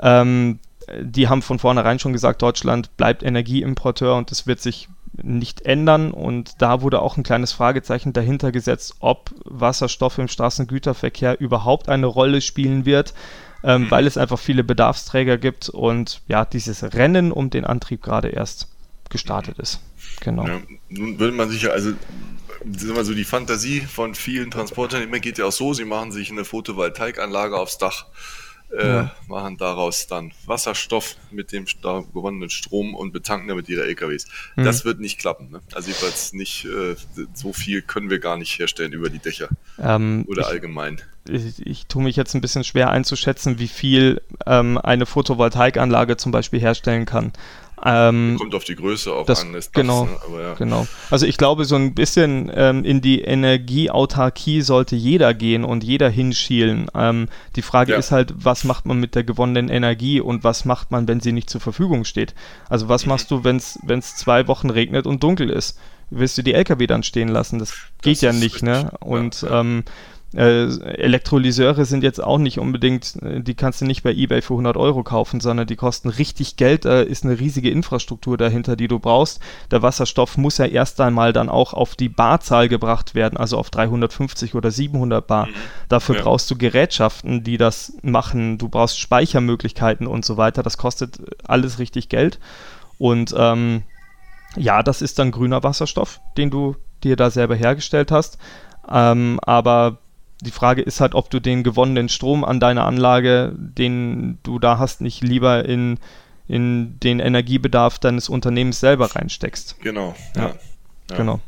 Ähm, 0.00 0.58
die 1.00 1.28
haben 1.28 1.42
von 1.42 1.58
vornherein 1.58 1.98
schon 1.98 2.12
gesagt, 2.12 2.42
Deutschland 2.42 2.96
bleibt 2.96 3.22
Energieimporteur 3.22 4.16
und 4.16 4.30
das 4.30 4.46
wird 4.46 4.60
sich 4.60 4.88
nicht 5.22 5.62
ändern. 5.62 6.10
Und 6.10 6.60
da 6.62 6.82
wurde 6.82 7.02
auch 7.02 7.16
ein 7.16 7.22
kleines 7.22 7.52
Fragezeichen 7.52 8.12
dahinter 8.12 8.52
gesetzt, 8.52 8.96
ob 9.00 9.30
Wasserstoff 9.44 10.18
im 10.18 10.28
Straßengüterverkehr 10.28 11.40
überhaupt 11.40 11.88
eine 11.88 12.06
Rolle 12.06 12.40
spielen 12.40 12.84
wird, 12.84 13.14
ähm, 13.62 13.90
weil 13.90 14.06
es 14.06 14.16
einfach 14.16 14.38
viele 14.38 14.64
Bedarfsträger 14.64 15.38
gibt 15.38 15.68
und 15.68 16.22
ja, 16.28 16.44
dieses 16.44 16.94
Rennen 16.94 17.32
um 17.32 17.50
den 17.50 17.64
Antrieb 17.64 18.02
gerade 18.02 18.28
erst 18.28 18.68
gestartet 19.10 19.58
ist. 19.58 19.80
Genau. 20.20 20.46
Ja, 20.46 20.60
nun 20.88 21.18
will 21.18 21.32
man 21.32 21.50
sich 21.50 21.62
ja, 21.62 21.70
also 21.70 21.90
sagen 21.90 22.96
wir 22.96 23.04
so, 23.04 23.14
die 23.14 23.24
Fantasie 23.24 23.80
von 23.80 24.14
vielen 24.14 24.50
Transportern 24.50 25.10
geht 25.20 25.38
ja 25.38 25.46
auch 25.46 25.52
so, 25.52 25.74
sie 25.74 25.84
machen 25.84 26.12
sich 26.12 26.30
eine 26.30 26.44
Photovoltaikanlage 26.44 27.56
aufs 27.56 27.78
Dach 27.78 28.06
äh, 28.76 28.86
ja. 28.86 29.14
machen 29.28 29.56
daraus 29.56 30.06
dann 30.06 30.32
Wasserstoff 30.46 31.16
mit 31.30 31.52
dem 31.52 31.64
gewonnenen 31.64 32.50
Strom 32.50 32.94
und 32.94 33.12
betanken 33.12 33.48
damit 33.48 33.68
ihre 33.68 33.84
LKWs. 33.84 34.26
Mhm. 34.56 34.64
Das 34.64 34.84
wird 34.84 35.00
nicht 35.00 35.18
klappen. 35.18 35.50
Ne? 35.50 35.60
Also 35.72 35.88
jedenfalls 35.88 36.32
nicht, 36.32 36.66
äh, 36.66 36.96
so 37.34 37.52
viel 37.52 37.82
können 37.82 38.10
wir 38.10 38.18
gar 38.18 38.36
nicht 38.36 38.58
herstellen 38.58 38.92
über 38.92 39.10
die 39.10 39.18
Dächer 39.18 39.48
ähm, 39.78 40.24
oder 40.28 40.42
ich, 40.42 40.48
allgemein. 40.48 41.00
Ich, 41.28 41.64
ich, 41.66 41.86
tue 41.86 42.02
mich 42.02 42.16
jetzt 42.16 42.34
ein 42.34 42.40
bisschen 42.40 42.64
schwer 42.64 42.90
einzuschätzen, 42.90 43.58
wie 43.58 43.68
viel 43.68 44.22
ähm, 44.46 44.78
eine 44.78 45.06
Photovoltaikanlage 45.06 46.16
zum 46.16 46.32
Beispiel 46.32 46.60
herstellen 46.60 47.06
kann. 47.06 47.32
Ähm, 47.84 48.36
Kommt 48.38 48.54
auf 48.54 48.64
die 48.64 48.76
Größe 48.76 49.12
auch 49.12 49.24
das, 49.24 49.42
an. 49.42 49.52
Des 49.52 49.72
genau, 49.72 50.04
ne? 50.04 50.42
ja. 50.42 50.54
genau. 50.54 50.86
Also 51.10 51.26
ich 51.26 51.36
glaube, 51.38 51.64
so 51.64 51.76
ein 51.76 51.94
bisschen 51.94 52.50
ähm, 52.54 52.84
in 52.84 53.00
die 53.00 53.22
Energieautarkie 53.22 54.60
sollte 54.60 54.96
jeder 54.96 55.32
gehen 55.32 55.64
und 55.64 55.82
jeder 55.82 56.10
hinschielen. 56.10 56.90
Ähm, 56.94 57.28
die 57.56 57.62
Frage 57.62 57.92
ja. 57.92 57.98
ist 57.98 58.10
halt, 58.10 58.34
was 58.36 58.64
macht 58.64 58.86
man 58.86 59.00
mit 59.00 59.14
der 59.14 59.24
gewonnenen 59.24 59.68
Energie 59.68 60.20
und 60.20 60.44
was 60.44 60.64
macht 60.64 60.90
man, 60.90 61.08
wenn 61.08 61.20
sie 61.20 61.32
nicht 61.32 61.48
zur 61.48 61.60
Verfügung 61.60 62.04
steht? 62.04 62.34
Also 62.68 62.88
was 62.88 63.06
mhm. 63.06 63.10
machst 63.10 63.30
du, 63.30 63.44
wenn 63.44 63.56
es 63.56 64.16
zwei 64.16 64.46
Wochen 64.46 64.70
regnet 64.70 65.06
und 65.06 65.22
dunkel 65.22 65.48
ist? 65.48 65.78
Willst 66.10 66.36
du 66.36 66.42
die 66.42 66.54
LKW 66.54 66.86
dann 66.86 67.02
stehen 67.02 67.28
lassen? 67.28 67.58
Das 67.60 67.72
geht 68.02 68.16
das 68.16 68.20
ja 68.20 68.32
nicht, 68.32 68.62
ne? 68.62 68.90
Und 68.98 69.42
ja, 69.42 69.60
ähm, 69.60 69.84
äh, 70.32 70.66
Elektrolyseure 70.66 71.84
sind 71.84 72.04
jetzt 72.04 72.22
auch 72.22 72.38
nicht 72.38 72.60
unbedingt, 72.60 73.16
äh, 73.22 73.40
die 73.40 73.54
kannst 73.54 73.80
du 73.80 73.84
nicht 73.84 74.04
bei 74.04 74.12
eBay 74.12 74.42
für 74.42 74.54
100 74.54 74.76
Euro 74.76 75.02
kaufen, 75.02 75.40
sondern 75.40 75.66
die 75.66 75.74
kosten 75.74 76.08
richtig 76.08 76.56
Geld. 76.56 76.84
Da 76.84 77.00
ist 77.00 77.24
eine 77.24 77.40
riesige 77.40 77.70
Infrastruktur 77.70 78.36
dahinter, 78.36 78.76
die 78.76 78.86
du 78.86 79.00
brauchst. 79.00 79.40
Der 79.72 79.82
Wasserstoff 79.82 80.36
muss 80.36 80.58
ja 80.58 80.66
erst 80.66 81.00
einmal 81.00 81.32
dann 81.32 81.48
auch 81.48 81.74
auf 81.74 81.96
die 81.96 82.08
Barzahl 82.08 82.68
gebracht 82.68 83.16
werden, 83.16 83.36
also 83.36 83.58
auf 83.58 83.70
350 83.70 84.54
oder 84.54 84.70
700 84.70 85.26
Bar. 85.26 85.46
Mhm. 85.46 85.50
Dafür 85.88 86.16
ja. 86.16 86.22
brauchst 86.22 86.48
du 86.50 86.56
Gerätschaften, 86.56 87.42
die 87.42 87.56
das 87.56 87.94
machen. 88.02 88.58
Du 88.58 88.68
brauchst 88.68 89.00
Speichermöglichkeiten 89.00 90.06
und 90.06 90.24
so 90.24 90.36
weiter. 90.36 90.62
Das 90.62 90.78
kostet 90.78 91.18
alles 91.44 91.80
richtig 91.80 92.08
Geld. 92.08 92.38
Und 92.98 93.34
ähm, 93.36 93.82
ja, 94.56 94.84
das 94.84 95.02
ist 95.02 95.18
dann 95.18 95.32
grüner 95.32 95.64
Wasserstoff, 95.64 96.20
den 96.36 96.50
du 96.50 96.76
dir 97.02 97.16
da 97.16 97.30
selber 97.30 97.56
hergestellt 97.56 98.12
hast. 98.12 98.38
Ähm, 98.88 99.40
aber 99.42 99.98
die 100.40 100.50
Frage 100.50 100.82
ist 100.82 101.00
halt, 101.00 101.14
ob 101.14 101.30
du 101.30 101.40
den 101.40 101.62
gewonnenen 101.62 102.08
Strom 102.08 102.44
an 102.44 102.60
deiner 102.60 102.86
Anlage, 102.86 103.52
den 103.56 104.38
du 104.42 104.58
da 104.58 104.78
hast, 104.78 105.00
nicht 105.00 105.22
lieber 105.22 105.64
in, 105.64 105.98
in 106.48 106.98
den 107.00 107.20
Energiebedarf 107.20 107.98
deines 107.98 108.28
Unternehmens 108.28 108.80
selber 108.80 109.14
reinsteckst. 109.14 109.80
Genau. 109.80 110.14
Ja. 110.36 110.54
ja. 111.10 111.16
Genau. 111.16 111.40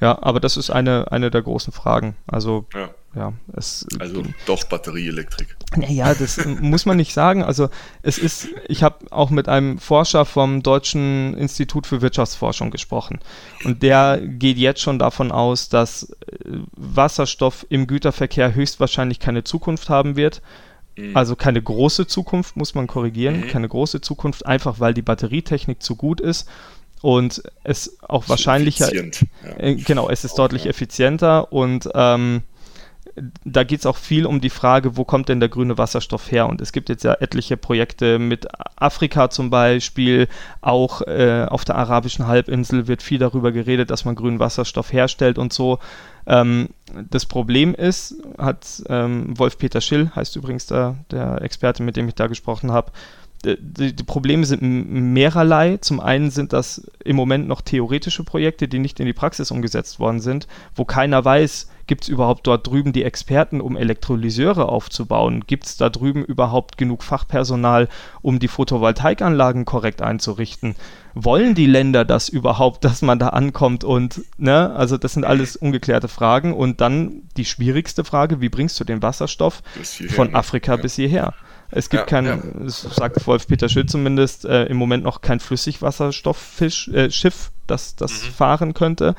Ja, 0.00 0.18
aber 0.22 0.40
das 0.40 0.56
ist 0.56 0.70
eine, 0.70 1.10
eine 1.12 1.30
der 1.30 1.42
großen 1.42 1.72
Fragen. 1.72 2.16
Also, 2.26 2.66
ja, 2.74 2.90
ja 3.14 3.32
es. 3.56 3.86
Also 3.98 4.22
doch 4.46 4.64
Batterieelektrik. 4.64 5.56
Naja, 5.76 6.14
das 6.14 6.44
muss 6.44 6.86
man 6.86 6.96
nicht 6.96 7.12
sagen. 7.12 7.42
Also, 7.42 7.68
es 8.02 8.18
ist, 8.18 8.48
ich 8.68 8.82
habe 8.82 9.10
auch 9.10 9.30
mit 9.30 9.48
einem 9.48 9.78
Forscher 9.78 10.24
vom 10.24 10.62
Deutschen 10.62 11.34
Institut 11.34 11.86
für 11.86 12.02
Wirtschaftsforschung 12.02 12.70
gesprochen. 12.70 13.20
Und 13.64 13.82
der 13.82 14.20
geht 14.20 14.56
jetzt 14.56 14.80
schon 14.80 14.98
davon 14.98 15.32
aus, 15.32 15.68
dass 15.68 16.10
äh, 16.10 16.58
Wasserstoff 16.72 17.66
im 17.68 17.86
Güterverkehr 17.86 18.54
höchstwahrscheinlich 18.54 19.18
keine 19.18 19.44
Zukunft 19.44 19.88
haben 19.88 20.16
wird. 20.16 20.42
Mhm. 20.96 21.16
Also 21.16 21.36
keine 21.36 21.62
große 21.62 22.06
Zukunft, 22.06 22.56
muss 22.56 22.74
man 22.74 22.86
korrigieren. 22.86 23.40
Mhm. 23.40 23.48
Keine 23.48 23.68
große 23.68 24.00
Zukunft, 24.00 24.46
einfach 24.46 24.80
weil 24.80 24.94
die 24.94 25.02
Batterietechnik 25.02 25.82
zu 25.82 25.96
gut 25.96 26.20
ist 26.20 26.48
und 27.04 27.42
es 27.64 27.98
auch 28.00 28.30
wahrscheinlicher. 28.30 28.90
Ja. 28.94 29.02
Äh, 29.58 29.74
genau, 29.74 30.08
es 30.08 30.24
ist 30.24 30.32
okay. 30.32 30.42
deutlich 30.42 30.66
effizienter 30.66 31.52
und 31.52 31.86
ähm, 31.94 32.42
da 33.44 33.62
geht 33.62 33.80
es 33.80 33.86
auch 33.86 33.96
viel 33.96 34.26
um 34.26 34.40
die 34.40 34.50
Frage, 34.50 34.96
wo 34.96 35.04
kommt 35.04 35.28
denn 35.28 35.40
der 35.40 35.48
grüne 35.48 35.78
Wasserstoff 35.78 36.32
her? 36.32 36.48
Und 36.48 36.60
es 36.60 36.72
gibt 36.72 36.88
jetzt 36.88 37.04
ja 37.04 37.14
etliche 37.14 37.56
Projekte 37.56 38.18
mit 38.18 38.48
Afrika 38.76 39.30
zum 39.30 39.50
Beispiel, 39.50 40.28
auch 40.60 41.02
äh, 41.02 41.46
auf 41.48 41.64
der 41.64 41.76
arabischen 41.76 42.26
Halbinsel 42.26 42.88
wird 42.88 43.02
viel 43.02 43.18
darüber 43.18 43.52
geredet, 43.52 43.90
dass 43.90 44.04
man 44.04 44.16
grünen 44.16 44.40
Wasserstoff 44.40 44.92
herstellt 44.92 45.38
und 45.38 45.52
so. 45.52 45.78
Ähm, 46.26 46.70
das 47.10 47.26
Problem 47.26 47.74
ist, 47.74 48.16
hat 48.38 48.82
ähm, 48.88 49.38
Wolf-Peter 49.38 49.80
Schill, 49.80 50.10
heißt 50.14 50.34
übrigens 50.36 50.66
der, 50.66 50.96
der 51.10 51.42
Experte, 51.42 51.82
mit 51.82 51.96
dem 51.96 52.08
ich 52.08 52.14
da 52.14 52.26
gesprochen 52.26 52.72
habe, 52.72 52.90
die, 53.44 53.94
die, 53.94 54.02
Probleme 54.04 54.44
sind 54.46 54.62
mehrerlei. 54.62 55.76
Zum 55.78 56.00
einen 56.00 56.30
sind 56.30 56.52
das 56.52 56.90
im 57.04 57.16
Moment 57.16 57.46
noch 57.48 57.60
theoretische 57.60 58.24
Projekte, 58.24 58.68
die 58.68 58.78
nicht 58.78 59.00
in 59.00 59.06
die 59.06 59.12
Praxis 59.12 59.50
umgesetzt 59.50 60.00
worden 60.00 60.20
sind, 60.20 60.46
wo 60.74 60.84
keiner 60.84 61.24
weiß, 61.24 61.68
gibt 61.86 62.04
es 62.04 62.08
überhaupt 62.08 62.46
dort 62.46 62.66
drüben 62.66 62.92
die 62.92 63.04
Experten, 63.04 63.60
um 63.60 63.76
Elektrolyseure 63.76 64.68
aufzubauen? 64.68 65.44
Gibt 65.46 65.66
es 65.66 65.76
da 65.76 65.90
drüben 65.90 66.24
überhaupt 66.24 66.78
genug 66.78 67.02
Fachpersonal, 67.02 67.88
um 68.22 68.38
die 68.38 68.48
Photovoltaikanlagen 68.48 69.64
korrekt 69.64 70.02
einzurichten? 70.02 70.76
Wollen 71.14 71.54
die 71.54 71.66
Länder 71.66 72.04
das 72.04 72.28
überhaupt, 72.28 72.84
dass 72.84 73.02
man 73.02 73.18
da 73.18 73.28
ankommt? 73.28 73.84
Und, 73.84 74.22
ne, 74.38 74.74
also 74.74 74.96
das 74.96 75.12
sind 75.12 75.24
alles 75.24 75.56
ungeklärte 75.56 76.08
Fragen. 76.08 76.54
Und 76.54 76.80
dann 76.80 77.22
die 77.36 77.44
schwierigste 77.44 78.04
Frage, 78.04 78.40
wie 78.40 78.48
bringst 78.48 78.80
du 78.80 78.84
den 78.84 79.02
Wasserstoff 79.02 79.62
von 80.08 80.30
ne? 80.30 80.34
Afrika 80.34 80.76
ja. 80.76 80.82
bis 80.82 80.94
hierher? 80.94 81.34
Es 81.70 81.88
gibt 81.90 82.02
ja, 82.02 82.06
kein, 82.06 82.26
ja. 82.26 82.38
sagt 82.68 83.26
Wolf-Peter 83.26 83.68
Schill 83.68 83.86
zumindest, 83.86 84.44
äh, 84.44 84.66
im 84.66 84.76
Moment 84.76 85.02
noch 85.04 85.20
kein 85.20 85.40
Flüssigwasserstoffschiff, 85.40 86.92
äh, 86.92 87.50
das 87.66 87.96
das 87.96 88.12
mhm. 88.12 88.30
fahren 88.30 88.74
könnte. 88.74 89.14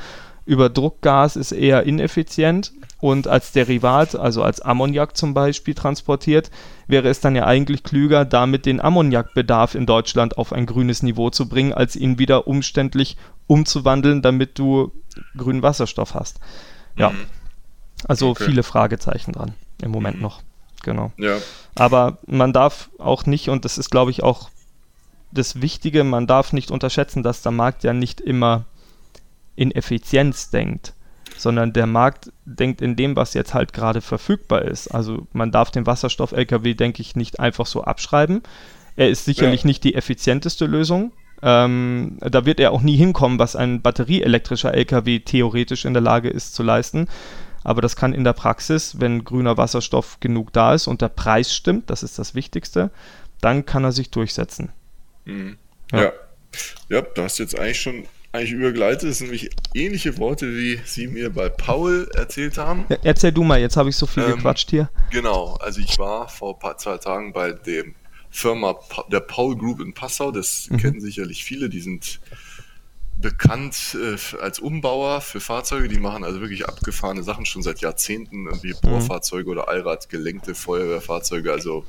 Über 0.46 0.70
Druckgas 0.70 1.36
ist 1.36 1.52
eher 1.52 1.84
ineffizient 1.84 2.72
und 3.00 3.28
als 3.28 3.52
Derivat, 3.52 4.16
also 4.16 4.44
als 4.44 4.62
Ammoniak 4.62 5.18
zum 5.18 5.34
Beispiel 5.34 5.74
transportiert, 5.74 6.50
wäre 6.88 7.10
es 7.10 7.20
dann 7.20 7.36
ja 7.36 7.46
eigentlich 7.46 7.84
klüger, 7.84 8.26
damit 8.26 8.66
den 8.66 8.80
Ammoniakbedarf 8.80 9.76
in 9.76 9.86
Deutschland 9.86 10.38
auf 10.38 10.54
ein 10.54 10.66
grünes 10.66 11.04
Niveau 11.04 11.30
zu 11.30 11.50
bringen, 11.50 11.74
als 11.74 11.96
ihn 11.96 12.20
wieder 12.20 12.48
umständlich 12.48 13.18
umzuwandeln, 13.48 14.22
damit 14.22 14.58
du 14.58 14.92
grünen 15.36 15.62
Wasserstoff 15.62 16.14
hast. 16.14 16.40
Ja. 16.98 17.10
Mhm. 17.10 17.26
Also 18.08 18.30
okay. 18.30 18.46
viele 18.46 18.64
Fragezeichen 18.64 19.32
dran 19.32 19.54
im 19.82 19.92
Moment 19.92 20.18
mhm. 20.18 20.24
noch 20.24 20.42
genau. 20.86 21.12
Ja. 21.18 21.38
Aber 21.76 22.20
man 22.26 22.54
darf 22.54 22.90
auch 22.98 23.26
nicht, 23.26 23.50
und 23.50 23.66
das 23.66 23.78
ist, 23.78 23.90
glaube 23.90 24.12
ich, 24.12 24.24
auch 24.24 24.50
das 25.32 25.62
Wichtige, 25.62 26.06
man 26.06 26.28
darf 26.28 26.54
nicht 26.54 26.72
unterschätzen, 26.72 27.22
dass 27.22 27.42
der 27.42 27.52
Markt 27.52 27.84
ja 27.84 27.92
nicht 27.92 28.22
immer 28.22 28.64
in 29.58 29.72
Effizienz 29.72 30.50
denkt, 30.50 30.94
sondern 31.38 31.74
der 31.74 31.88
Markt 31.88 32.32
denkt 32.46 32.82
in 32.82 32.96
dem, 32.96 33.18
was 33.18 33.34
jetzt 33.34 33.54
halt 33.54 33.74
gerade 33.74 34.00
verfügbar 34.00 34.62
ist. 34.62 34.88
Also 34.88 35.28
man 35.34 35.52
darf 35.52 35.72
den 35.72 35.86
Wasserstoff-LKW, 35.86 36.74
denke 36.76 37.02
ich, 37.02 37.18
nicht 37.18 37.42
einfach 37.42 37.66
so 37.66 37.84
abschreiben. 37.84 38.44
Er 38.96 39.10
ist 39.10 39.26
sicherlich 39.26 39.64
ja. 39.64 39.68
nicht 39.68 39.84
die 39.84 39.96
effizienteste 39.96 40.66
Lösung. 40.66 41.12
Ähm, 41.42 42.18
da 42.22 42.46
wird 42.46 42.62
er 42.62 42.72
auch 42.72 42.82
nie 42.82 42.96
hinkommen, 42.96 43.40
was 43.40 43.58
ein 43.58 43.82
batterieelektrischer 43.82 44.74
LKW 44.74 45.20
theoretisch 45.20 45.84
in 45.84 45.94
der 45.94 46.02
Lage 46.02 46.30
ist 46.30 46.56
zu 46.56 46.64
leisten. 46.64 47.08
Aber 47.66 47.82
das 47.82 47.96
kann 47.96 48.14
in 48.14 48.24
der 48.24 48.34
Praxis, 48.34 49.00
wenn 49.00 49.26
grüner 49.26 49.58
Wasserstoff 49.58 50.20
genug 50.20 50.54
da 50.54 50.76
ist 50.76 50.88
und 50.88 51.02
der 51.02 51.10
Preis 51.10 51.54
stimmt, 51.54 51.90
das 51.90 52.04
ist 52.04 52.20
das 52.20 52.36
Wichtigste, 52.36 52.92
dann 53.42 53.66
kann 53.66 53.84
er 53.84 53.92
sich 53.92 54.12
durchsetzen. 54.12 54.72
Mhm. 55.26 55.58
Ja. 55.92 56.04
ja. 56.04 56.12
ja, 56.90 57.02
du 57.02 57.24
hast 57.24 57.40
jetzt 57.40 57.58
eigentlich 57.60 57.82
schon 57.82 58.06
eigentlich 58.32 58.52
übergeleitet. 58.52 59.10
Das 59.10 59.18
sind 59.18 59.28
nämlich 59.28 59.50
ähnliche 59.74 60.18
Worte, 60.20 60.56
wie 60.56 60.80
Sie 60.86 61.08
mir 61.08 61.32
bei 61.32 61.50
Paul 61.50 62.10
erzählt 62.14 62.58
haben. 62.58 62.86
Ja, 62.90 62.98
erzähl 63.04 63.32
du 63.32 63.44
mal, 63.44 63.60
jetzt 63.60 63.78
habe 63.78 63.90
ich 63.90 63.96
so 63.96 64.06
viel 64.06 64.24
ähm, 64.24 64.36
gequatscht 64.36 64.70
hier. 64.70 64.90
Genau, 65.12 65.56
also 65.56 65.80
ich 65.80 65.98
war 65.98 66.30
vor 66.30 66.54
ein 66.54 66.60
paar 66.60 66.78
zwei 66.78 66.98
Tagen 66.98 67.34
bei 67.34 67.52
dem 67.52 67.96
Firma 68.30 68.76
der 69.12 69.22
Paul 69.22 69.58
Group 69.58 69.80
in 69.80 69.94
Passau. 69.94 70.32
Das 70.32 70.68
mhm. 70.70 70.78
kennen 70.78 71.02
sicherlich 71.02 71.44
viele. 71.44 71.70
Die 71.70 71.82
sind 71.82 72.20
bekannt 73.26 73.98
äh, 74.00 74.38
als 74.38 74.60
Umbauer 74.60 75.20
für 75.20 75.40
Fahrzeuge. 75.40 75.88
Die 75.88 75.98
machen 75.98 76.24
also 76.24 76.42
wirklich 76.42 76.68
abgefahrene 76.68 77.24
Sachen 77.24 77.48
schon 77.48 77.64
seit 77.64 77.82
Jahrzehnten, 77.82 78.46
irgendwie 78.46 78.74
mhm. 78.74 78.82
Bohrfahrzeuge 78.84 79.50
oder 79.50 79.68
Allrad 79.68 80.10
gelenkte 80.10 80.54
Feuerwehrfahrzeuge. 80.54 81.52
Also 81.52 81.86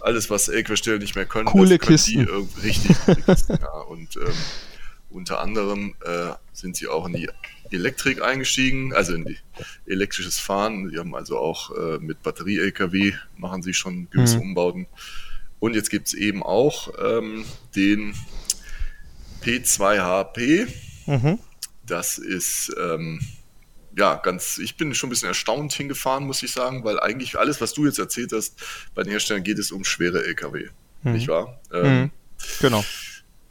alles, 0.00 0.28
was 0.28 0.48
LKW-Stellen 0.48 0.98
nicht 0.98 1.14
mehr 1.14 1.24
können. 1.24 1.46
Coole 1.46 1.78
Kisten. 1.78 2.26
Die, 2.26 2.66
richtig, 2.66 2.96
Kisten, 3.26 3.58
ja. 3.60 3.80
Und 3.82 4.16
ähm, 4.16 4.32
unter 5.10 5.40
anderem 5.40 5.94
äh, 6.04 6.32
sind 6.52 6.74
sie 6.74 6.88
auch 6.88 7.06
in 7.06 7.12
die 7.12 7.30
Elektrik 7.70 8.20
eingestiegen, 8.20 8.92
also 8.92 9.14
in 9.14 9.24
die 9.24 9.38
elektrisches 9.86 10.40
Fahren. 10.40 10.90
Sie 10.90 10.98
haben 10.98 11.14
also 11.14 11.38
auch 11.38 11.70
äh, 11.76 11.98
mit 11.98 12.24
Batterie-LKW 12.24 13.12
machen 13.36 13.62
sie 13.62 13.72
schon 13.72 14.10
gewisse 14.10 14.38
mhm. 14.38 14.42
Umbauten. 14.42 14.86
Und 15.60 15.76
jetzt 15.76 15.90
gibt 15.90 16.08
es 16.08 16.14
eben 16.14 16.42
auch 16.42 16.92
ähm, 17.00 17.44
den 17.76 18.14
P2HP. 19.42 20.68
Mhm. 21.06 21.38
Das 21.86 22.18
ist 22.18 22.74
ähm, 22.80 23.20
ja 23.96 24.14
ganz, 24.16 24.58
ich 24.58 24.76
bin 24.76 24.94
schon 24.94 25.08
ein 25.08 25.10
bisschen 25.10 25.28
erstaunt 25.28 25.72
hingefahren, 25.72 26.24
muss 26.24 26.42
ich 26.42 26.52
sagen, 26.52 26.84
weil 26.84 27.00
eigentlich 27.00 27.38
alles, 27.38 27.60
was 27.60 27.74
du 27.74 27.84
jetzt 27.86 27.98
erzählt 27.98 28.32
hast, 28.32 28.54
bei 28.94 29.02
den 29.02 29.10
Herstellern 29.10 29.42
geht 29.42 29.58
es 29.58 29.72
um 29.72 29.84
schwere 29.84 30.24
LKW, 30.24 30.68
mhm. 31.02 31.12
nicht 31.12 31.28
wahr? 31.28 31.60
Ähm, 31.72 32.00
mhm. 32.00 32.10
Genau. 32.60 32.84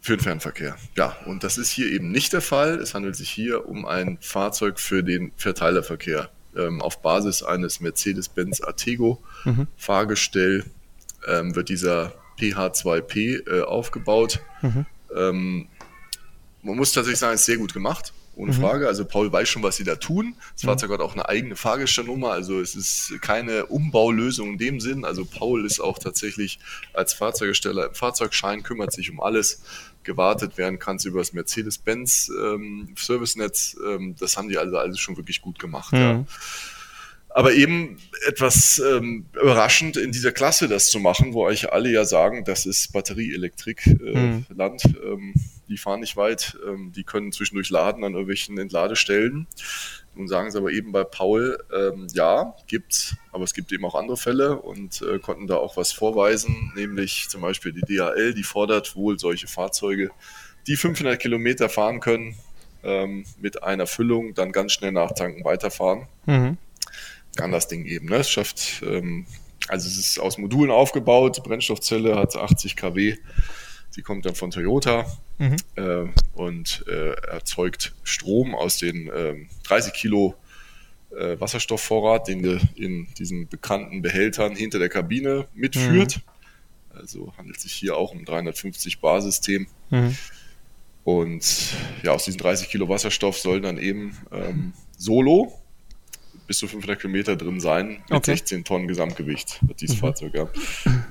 Für 0.03 0.17
den 0.17 0.23
Fernverkehr. 0.23 0.75
Ja, 0.97 1.15
und 1.25 1.43
das 1.43 1.59
ist 1.59 1.69
hier 1.69 1.85
eben 1.85 2.09
nicht 2.09 2.33
der 2.33 2.41
Fall. 2.41 2.79
Es 2.79 2.95
handelt 2.95 3.15
sich 3.15 3.29
hier 3.29 3.67
um 3.67 3.85
ein 3.85 4.17
Fahrzeug 4.19 4.79
für 4.79 5.03
den 5.03 5.31
Verteilerverkehr. 5.35 6.31
Ähm, 6.57 6.81
auf 6.81 7.01
Basis 7.01 7.43
eines 7.43 7.79
Mercedes-Benz 7.79 8.61
Artego 8.61 9.21
mhm. 9.45 9.67
Fahrgestell 9.77 10.65
ähm, 11.27 11.55
wird 11.55 11.69
dieser 11.69 12.13
PH2P 12.39 13.47
äh, 13.47 13.61
aufgebaut. 13.61 14.39
Mhm. 14.61 14.85
Ähm, 15.15 15.67
man 16.63 16.75
muss 16.77 16.91
tatsächlich 16.91 17.19
sagen, 17.19 17.35
es 17.35 17.41
ist 17.41 17.45
sehr 17.47 17.57
gut 17.57 17.73
gemacht 17.73 18.13
ohne 18.35 18.53
mhm. 18.53 18.57
Frage. 18.61 18.87
Also 18.87 19.05
Paul 19.05 19.31
weiß 19.31 19.47
schon, 19.49 19.63
was 19.63 19.75
sie 19.75 19.83
da 19.83 19.95
tun. 19.95 20.35
Das 20.53 20.63
mhm. 20.63 20.67
Fahrzeug 20.67 20.91
hat 20.91 20.99
auch 21.01 21.13
eine 21.13 21.27
eigene 21.27 21.55
Fahrgestellnummer, 21.55 22.31
also 22.31 22.59
es 22.59 22.75
ist 22.75 23.13
keine 23.21 23.65
Umbaulösung 23.67 24.51
in 24.51 24.57
dem 24.57 24.79
Sinn. 24.79 25.05
Also 25.05 25.25
Paul 25.25 25.65
ist 25.65 25.79
auch 25.79 25.99
tatsächlich 25.99 26.59
als 26.93 27.13
Fahrzeugsteller 27.13 27.87
im 27.87 27.93
Fahrzeugschein, 27.93 28.63
kümmert 28.63 28.93
sich 28.93 29.09
um 29.11 29.19
alles. 29.19 29.61
Gewartet 30.03 30.57
werden 30.57 30.79
kann 30.79 30.95
es 30.95 31.05
über 31.05 31.19
das 31.19 31.33
Mercedes-Benz 31.33 32.31
ähm, 32.41 32.95
Servicenetz. 32.97 33.77
Ähm, 33.85 34.15
das 34.19 34.35
haben 34.35 34.49
die 34.49 34.57
also 34.57 34.77
alles 34.77 34.99
schon 34.99 35.15
wirklich 35.17 35.41
gut 35.41 35.59
gemacht. 35.59 35.93
Mhm. 35.93 35.99
Ja. 35.99 36.25
Aber 37.33 37.53
eben 37.53 37.97
etwas 38.27 38.79
ähm, 38.79 39.25
überraschend 39.41 39.95
in 39.95 40.11
dieser 40.11 40.31
Klasse 40.31 40.67
das 40.67 40.89
zu 40.89 40.99
machen, 40.99 41.33
wo 41.33 41.43
euch 41.43 41.71
alle 41.71 41.89
ja 41.89 42.03
sagen, 42.03 42.43
das 42.43 42.65
ist 42.65 42.91
Batterieelektrik-Land. 42.91 44.85
Äh, 44.85 44.87
mhm. 44.87 45.13
ähm, 45.13 45.33
die 45.69 45.77
fahren 45.77 46.01
nicht 46.01 46.17
weit, 46.17 46.57
ähm, 46.67 46.91
die 46.93 47.03
können 47.03 47.31
zwischendurch 47.31 47.69
laden 47.69 48.03
an 48.03 48.11
irgendwelchen 48.11 48.57
Entladestellen. 48.57 49.47
Nun 50.13 50.27
sagen 50.27 50.51
sie 50.51 50.57
aber 50.57 50.71
eben 50.71 50.91
bei 50.91 51.05
Paul, 51.05 51.63
ähm, 51.73 52.07
ja, 52.13 52.53
gibt's, 52.67 53.15
aber 53.31 53.45
es 53.45 53.53
gibt 53.53 53.71
eben 53.71 53.85
auch 53.85 53.95
andere 53.95 54.17
Fälle 54.17 54.57
und 54.61 55.01
äh, 55.01 55.19
konnten 55.19 55.47
da 55.47 55.55
auch 55.55 55.77
was 55.77 55.93
vorweisen, 55.93 56.73
nämlich 56.75 57.27
zum 57.29 57.41
Beispiel 57.41 57.71
die 57.71 57.81
DHL, 57.81 58.33
die 58.33 58.43
fordert 58.43 58.95
wohl 58.97 59.17
solche 59.17 59.47
Fahrzeuge, 59.47 60.11
die 60.67 60.75
500 60.75 61.17
Kilometer 61.17 61.69
fahren 61.69 62.01
können, 62.01 62.35
ähm, 62.83 63.23
mit 63.39 63.63
einer 63.63 63.87
Füllung, 63.87 64.33
dann 64.33 64.51
ganz 64.51 64.73
schnell 64.73 64.91
nachtanken, 64.91 65.45
weiterfahren. 65.45 66.07
Mhm. 66.25 66.57
Kann 67.35 67.51
das 67.51 67.67
Ding 67.67 67.85
eben, 67.85 68.07
ne? 68.07 68.17
Es 68.17 68.29
schafft, 68.29 68.83
ähm, 68.85 69.25
also 69.67 69.87
es 69.87 69.97
ist 69.97 70.19
aus 70.19 70.37
Modulen 70.37 70.71
aufgebaut, 70.71 71.43
Brennstoffzelle 71.43 72.15
hat 72.15 72.35
80 72.35 72.75
kW, 72.75 73.17
die 73.95 74.01
kommt 74.01 74.25
dann 74.25 74.35
von 74.35 74.51
Toyota 74.51 75.05
mhm. 75.37 75.55
äh, 75.75 76.07
und 76.33 76.83
äh, 76.87 77.11
erzeugt 77.27 77.93
Strom 78.03 78.55
aus 78.55 78.77
den 78.77 79.09
äh, 79.09 79.35
30 79.63 79.93
Kilo 79.93 80.35
Wasserstoffvorrat, 81.13 82.29
den 82.29 82.41
du 82.41 82.57
in 82.75 83.05
diesen 83.17 83.49
bekannten 83.49 84.01
Behältern 84.01 84.55
hinter 84.55 84.79
der 84.79 84.87
Kabine 84.87 85.45
mitführt. 85.53 86.21
Mhm. 86.93 86.97
Also 86.97 87.33
handelt 87.37 87.59
sich 87.59 87.73
hier 87.73 87.97
auch 87.97 88.13
um 88.13 88.23
350 88.23 89.01
Barsystem. 89.01 89.67
Mhm. 89.89 90.15
Und 91.03 91.73
ja, 92.03 92.11
aus 92.11 92.23
diesen 92.23 92.37
30 92.37 92.69
Kilo 92.69 92.87
Wasserstoff 92.87 93.37
sollen 93.37 93.63
dann 93.63 93.77
eben 93.77 94.17
ähm, 94.31 94.71
Solo 94.97 95.60
bis 96.51 96.57
zu 96.57 96.67
500 96.67 96.99
Kilometer 96.99 97.37
drin 97.37 97.61
sein 97.61 98.03
mit 98.09 98.11
okay. 98.11 98.31
16 98.31 98.65
Tonnen 98.65 98.89
Gesamtgewicht 98.89 99.61
hat 99.69 99.79
dieses 99.79 99.95
mhm. 99.95 99.99
Fahrzeug. 100.01 100.33
Ja. 100.33 100.49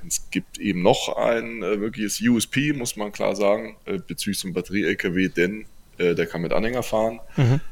Es 0.07 0.29
gibt 0.31 0.59
eben 0.59 0.83
noch 0.83 1.16
ein 1.16 1.62
äh, 1.62 1.81
wirkliches 1.81 2.20
USP, 2.20 2.74
muss 2.74 2.96
man 2.96 3.11
klar 3.11 3.35
sagen, 3.35 3.74
äh, 3.87 3.98
bezüglich 4.07 4.38
zum 4.38 4.53
Batterie-LKW, 4.53 5.29
denn 5.29 5.64
äh, 5.96 6.14
der 6.14 6.26
kann 6.26 6.42
mit 6.42 6.53
Anhänger 6.53 6.83
fahren. 6.83 7.20
Mhm. 7.38 7.62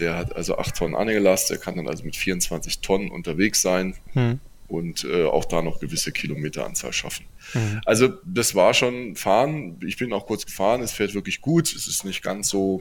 Der 0.00 0.16
hat 0.16 0.34
also 0.34 0.58
8 0.58 0.74
Tonnen 0.74 0.96
Anhängelast, 0.96 1.48
der 1.50 1.58
kann 1.58 1.76
dann 1.76 1.86
also 1.86 2.02
mit 2.02 2.16
24 2.16 2.80
Tonnen 2.80 3.08
unterwegs 3.12 3.62
sein. 3.62 3.94
Mhm 4.14 4.40
und 4.68 5.04
äh, 5.04 5.26
auch 5.26 5.44
da 5.44 5.60
noch 5.60 5.80
gewisse 5.80 6.12
Kilometeranzahl 6.12 6.94
schaffen. 6.94 7.26
Mhm. 7.52 7.82
Also 7.84 8.08
das 8.24 8.54
war 8.54 8.72
schon 8.72 9.16
Fahren. 9.16 9.78
Ich 9.86 9.98
bin 9.98 10.14
auch 10.14 10.26
kurz 10.26 10.46
gefahren. 10.46 10.80
Es 10.80 10.92
fährt 10.92 11.12
wirklich 11.12 11.42
gut. 11.42 11.74
Es 11.74 11.86
ist 11.86 12.06
nicht 12.06 12.22
ganz 12.22 12.48
so 12.48 12.80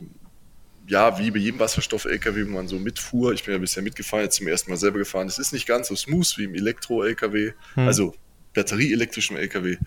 ja, 0.87 1.17
wie 1.19 1.31
bei 1.31 1.39
jedem 1.39 1.59
Wasserstoff-LKW, 1.59 2.45
wo 2.47 2.51
man 2.51 2.67
so 2.67 2.77
mitfuhr, 2.79 3.33
ich 3.33 3.43
bin 3.43 3.53
ja 3.53 3.59
bisher 3.59 3.83
mitgefahren, 3.83 4.25
jetzt 4.25 4.37
zum 4.37 4.47
ersten 4.47 4.71
Mal 4.71 4.77
selber 4.77 4.99
gefahren, 4.99 5.27
es 5.27 5.37
ist 5.37 5.53
nicht 5.53 5.67
ganz 5.67 5.87
so 5.87 5.95
smooth 5.95 6.37
wie 6.37 6.45
im 6.45 6.55
Elektro-LKW, 6.55 7.53
hm. 7.75 7.87
also 7.87 8.15
batterieelektrischem 8.53 9.37
LKW, 9.37 9.77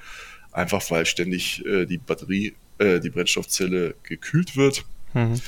einfach 0.53 0.83
weil 0.91 1.07
ständig 1.07 1.65
äh, 1.67 1.87
die 1.87 1.99
Batterie, 1.99 2.55
äh, 2.79 3.01
die 3.01 3.11
Brennstoffzelle 3.11 3.95
gekühlt 4.03 4.57
wird. 4.57 4.85
Mhm 5.13 5.41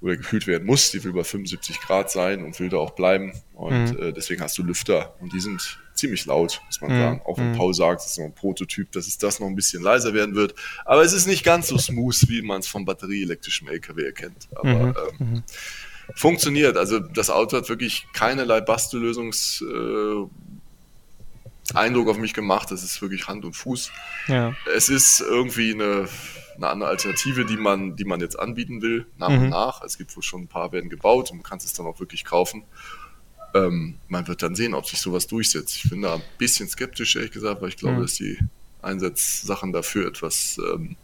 oder 0.00 0.16
gekühlt 0.16 0.46
werden 0.46 0.66
muss. 0.66 0.90
Die 0.90 1.02
will 1.04 1.12
bei 1.12 1.24
75 1.24 1.80
Grad 1.80 2.10
sein 2.10 2.44
und 2.44 2.58
will 2.60 2.68
da 2.68 2.76
auch 2.76 2.92
bleiben. 2.92 3.32
Und 3.54 3.92
mhm. 3.92 4.02
äh, 4.02 4.12
deswegen 4.12 4.42
hast 4.42 4.56
du 4.58 4.62
Lüfter 4.62 5.14
und 5.20 5.32
die 5.32 5.40
sind 5.40 5.78
ziemlich 5.96 6.26
laut, 6.26 6.60
muss 6.66 6.80
man 6.80 6.92
mhm. 6.92 7.00
sagen. 7.00 7.20
Auch 7.24 7.38
wenn 7.38 7.52
mhm. 7.52 7.56
Paul 7.56 7.74
sagt, 7.74 8.00
es 8.00 8.12
ist 8.12 8.18
noch 8.18 8.26
ein 8.26 8.34
Prototyp, 8.34 8.92
dass 8.92 9.06
es 9.06 9.18
das 9.18 9.40
noch 9.40 9.46
ein 9.46 9.56
bisschen 9.56 9.82
leiser 9.82 10.14
werden 10.14 10.34
wird. 10.34 10.54
Aber 10.84 11.02
es 11.02 11.12
ist 11.12 11.26
nicht 11.26 11.44
ganz 11.44 11.68
so 11.68 11.78
smooth, 11.78 12.28
wie 12.28 12.42
man 12.42 12.60
es 12.60 12.68
vom 12.68 12.84
batterieelektrischen 12.84 13.68
LKW 13.68 14.04
erkennt. 14.04 14.48
Aber 14.54 14.68
mhm. 14.68 14.94
ähm, 15.20 15.32
mhm. 15.32 15.42
funktioniert. 16.14 16.76
Also 16.76 16.98
das 16.98 17.30
Auto 17.30 17.56
hat 17.56 17.68
wirklich 17.68 18.06
keinerlei 18.12 18.60
Bastellösungs 18.60 19.62
äh, 19.62 20.26
Eindruck 21.74 22.08
auf 22.08 22.18
mich 22.18 22.34
gemacht. 22.34 22.70
Das 22.70 22.84
ist 22.84 23.02
wirklich 23.02 23.26
Hand 23.26 23.44
und 23.44 23.54
Fuß. 23.54 23.90
Ja. 24.28 24.54
Es 24.74 24.88
ist 24.88 25.20
irgendwie 25.20 25.74
eine 25.74 26.08
eine 26.56 26.68
andere 26.68 26.90
Alternative, 26.90 27.44
die 27.44 27.56
man, 27.56 27.96
die 27.96 28.04
man 28.04 28.20
jetzt 28.20 28.38
anbieten 28.38 28.82
will, 28.82 29.06
nach 29.18 29.28
mhm. 29.28 29.38
und 29.38 29.48
nach. 29.50 29.82
Es 29.82 29.98
gibt 29.98 30.14
wohl 30.16 30.22
schon 30.22 30.42
ein 30.42 30.48
paar 30.48 30.72
werden 30.72 30.90
gebaut 30.90 31.30
und 31.30 31.38
man 31.38 31.44
kann 31.44 31.58
es 31.58 31.72
dann 31.72 31.86
auch 31.86 32.00
wirklich 32.00 32.24
kaufen. 32.24 32.64
Ähm, 33.56 33.98
man 34.08 34.26
wird 34.28 34.42
dann 34.42 34.54
sehen, 34.54 34.74
ob 34.74 34.86
sich 34.86 35.00
sowas 35.00 35.26
durchsetzt. 35.26 35.76
Ich 35.76 35.90
bin 35.90 36.02
da 36.02 36.14
ein 36.14 36.22
bisschen 36.38 36.68
skeptisch, 36.68 37.16
ehrlich 37.16 37.32
gesagt, 37.32 37.62
weil 37.62 37.68
ich 37.68 37.76
glaube, 37.76 37.96
mhm. 37.96 38.02
dass 38.02 38.14
die 38.14 38.38
Einsatzsachen 38.82 39.72
dafür 39.72 40.08
etwas 40.08 40.58
ähm, 40.58 40.96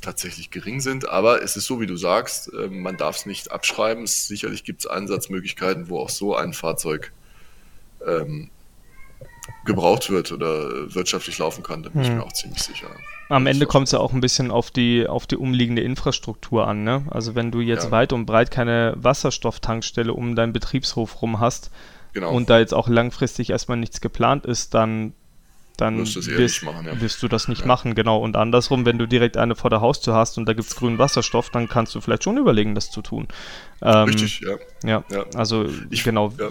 tatsächlich 0.00 0.50
gering 0.50 0.80
sind. 0.80 1.08
Aber 1.08 1.42
es 1.42 1.56
ist 1.56 1.66
so, 1.66 1.80
wie 1.80 1.86
du 1.86 1.96
sagst, 1.96 2.52
äh, 2.52 2.68
man 2.68 2.96
darf 2.96 3.16
es 3.16 3.26
nicht 3.26 3.50
abschreiben. 3.50 4.06
Sicherlich 4.06 4.64
gibt 4.64 4.80
es 4.80 4.86
Einsatzmöglichkeiten, 4.86 5.88
wo 5.88 5.98
auch 5.98 6.10
so 6.10 6.36
ein 6.36 6.52
Fahrzeug 6.52 7.12
ähm, 8.06 8.50
gebraucht 9.64 10.10
wird 10.10 10.32
oder 10.32 10.94
wirtschaftlich 10.94 11.38
laufen 11.38 11.62
kann, 11.62 11.82
da 11.82 11.90
bin 11.90 12.02
hm. 12.02 12.10
ich 12.10 12.16
mir 12.16 12.22
auch 12.24 12.32
ziemlich 12.32 12.62
sicher. 12.62 12.88
Am 13.28 13.46
Ende 13.46 13.66
kommt 13.66 13.86
es 13.86 13.92
ja 13.92 13.98
auch 13.98 14.12
ein 14.12 14.20
bisschen 14.20 14.50
auf 14.50 14.70
die, 14.70 15.06
auf 15.08 15.26
die 15.26 15.36
umliegende 15.36 15.82
Infrastruktur 15.82 16.66
an. 16.68 16.84
Ne? 16.84 17.04
Also 17.10 17.34
wenn 17.34 17.50
du 17.50 17.60
jetzt 17.60 17.86
ja. 17.86 17.90
weit 17.90 18.12
und 18.12 18.24
breit 18.24 18.50
keine 18.50 18.94
Wasserstofftankstelle 18.96 20.12
um 20.12 20.36
deinen 20.36 20.52
Betriebshof 20.52 21.22
rum 21.22 21.40
hast 21.40 21.70
genau. 22.12 22.30
und 22.30 22.48
da 22.50 22.58
jetzt 22.60 22.72
auch 22.72 22.88
langfristig 22.88 23.50
erstmal 23.50 23.78
nichts 23.78 24.00
geplant 24.00 24.46
ist, 24.46 24.74
dann, 24.74 25.12
dann 25.76 25.98
wirst, 25.98 26.24
wirst, 26.28 26.62
machen, 26.62 26.86
ja. 26.86 27.00
wirst 27.00 27.20
du 27.20 27.26
das 27.26 27.48
nicht 27.48 27.62
ja. 27.62 27.66
machen. 27.66 27.96
Genau. 27.96 28.18
Und 28.18 28.36
andersrum, 28.36 28.86
wenn 28.86 28.98
du 28.98 29.06
direkt 29.06 29.36
eine 29.36 29.56
vor 29.56 29.70
der 29.70 29.80
Haustür 29.80 30.14
hast 30.14 30.38
und 30.38 30.46
da 30.46 30.52
gibt 30.52 30.68
es 30.68 30.76
grünen 30.76 30.98
Wasserstoff, 30.98 31.50
dann 31.50 31.68
kannst 31.68 31.96
du 31.96 32.00
vielleicht 32.00 32.22
schon 32.22 32.38
überlegen, 32.38 32.76
das 32.76 32.92
zu 32.92 33.02
tun. 33.02 33.26
Ähm, 33.82 34.04
Richtig, 34.04 34.40
ja. 34.84 35.02
Ja, 35.10 35.24
also 35.34 35.66
ich, 35.90 36.04
genau. 36.04 36.32
Ja. 36.38 36.50